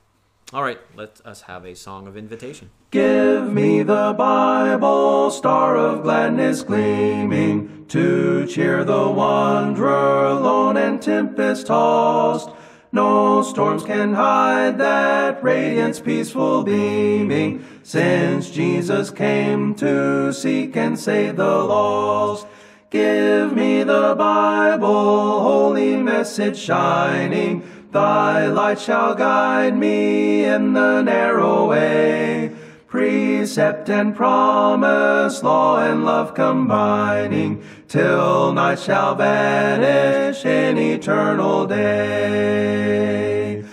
All 0.52 0.62
right, 0.62 0.80
let 0.96 1.20
us 1.24 1.42
have 1.42 1.64
a 1.64 1.76
song 1.76 2.06
of 2.06 2.16
invitation. 2.16 2.70
Give 2.92 3.50
me 3.50 3.82
the 3.82 4.14
Bible, 4.18 5.30
star 5.30 5.78
of 5.78 6.02
gladness 6.02 6.60
gleaming, 6.62 7.86
to 7.88 8.46
cheer 8.46 8.84
the 8.84 9.08
wanderer 9.08 10.34
lone 10.34 10.76
and 10.76 11.00
tempest 11.00 11.68
tossed. 11.68 12.50
No 12.92 13.40
storms 13.40 13.82
can 13.82 14.12
hide 14.12 14.76
that 14.76 15.42
radiance 15.42 16.00
peaceful 16.00 16.64
beaming, 16.64 17.64
since 17.82 18.50
Jesus 18.50 19.10
came 19.10 19.74
to 19.76 20.30
seek 20.30 20.76
and 20.76 20.98
save 20.98 21.36
the 21.36 21.44
lost. 21.64 22.46
Give 22.90 23.54
me 23.54 23.84
the 23.84 24.14
Bible, 24.18 25.40
holy 25.40 25.96
message 25.96 26.58
shining, 26.58 27.62
Thy 27.90 28.48
light 28.48 28.78
shall 28.78 29.14
guide 29.14 29.78
me 29.78 30.44
in 30.44 30.74
the 30.74 31.00
narrow 31.00 31.68
way. 31.68 32.54
Precept 32.92 33.88
and 33.88 34.14
promise, 34.14 35.42
law 35.42 35.80
and 35.80 36.04
love 36.04 36.34
combining, 36.34 37.64
till 37.88 38.52
night 38.52 38.80
shall 38.80 39.14
vanish 39.14 40.44
in 40.44 40.76
eternal 40.76 41.66
day. 41.66 43.64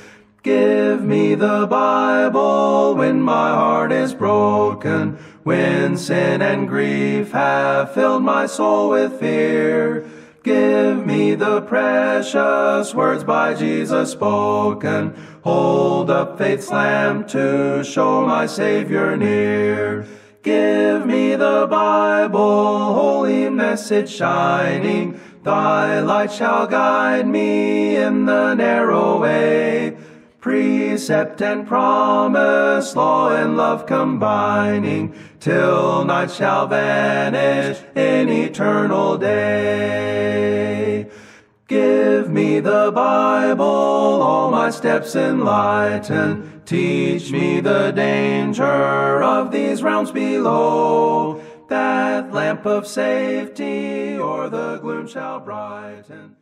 Give 0.41 1.03
me 1.03 1.35
the 1.35 1.67
Bible 1.67 2.95
when 2.95 3.21
my 3.21 3.49
heart 3.49 3.91
is 3.91 4.13
broken, 4.13 5.17
when 5.43 5.97
sin 5.97 6.41
and 6.41 6.65
grief 6.65 7.33
have 7.33 7.93
filled 7.93 8.23
my 8.23 8.45
soul 8.45 8.91
with 8.91 9.19
fear. 9.19 10.08
Give 10.41 11.05
me 11.05 11.35
the 11.35 11.61
precious 11.61 12.95
words 12.95 13.25
by 13.25 13.55
Jesus 13.55 14.11
spoken. 14.11 15.13
Hold 15.43 16.09
up 16.09 16.37
faith's 16.37 16.69
lamp 16.69 17.27
to 17.29 17.83
show 17.83 18.25
my 18.25 18.45
Savior 18.45 19.17
near. 19.17 20.07
Give 20.41 21.05
me 21.05 21.35
the 21.35 21.67
Bible, 21.69 22.93
holy 22.93 23.49
message 23.49 24.09
shining. 24.09 25.19
Thy 25.43 25.99
light 25.99 26.31
shall 26.31 26.67
guide 26.67 27.27
me 27.27 27.97
in 27.97 28.25
the 28.25 28.53
narrow 28.53 29.19
way. 29.19 29.88
Precept 30.39 31.41
and 31.41 31.67
promise, 31.67 32.95
law 32.95 33.29
and 33.29 33.57
love 33.57 33.85
combining, 33.85 35.13
till 35.41 36.05
night 36.05 36.31
shall 36.31 36.65
vanish 36.65 37.77
in 37.93 38.29
eternal 38.29 39.17
day. 39.17 41.09
Give 41.67 42.29
me 42.29 42.61
the 42.61 42.89
Bible, 42.95 43.65
all 43.65 44.49
my 44.49 44.69
steps 44.69 45.13
enlighten. 45.13 46.61
Teach 46.65 47.31
me 47.31 47.59
the 47.59 47.91
danger 47.91 49.21
of 49.21 49.51
these 49.51 49.83
realms 49.83 50.11
below. 50.11 51.41
That 51.67 52.31
lamp 52.31 52.65
of 52.65 52.87
safety 52.87 54.17
o'er 54.17 54.49
the 54.49 54.77
gloom 54.77 55.05
shall 55.07 55.41
brighten. 55.41 56.38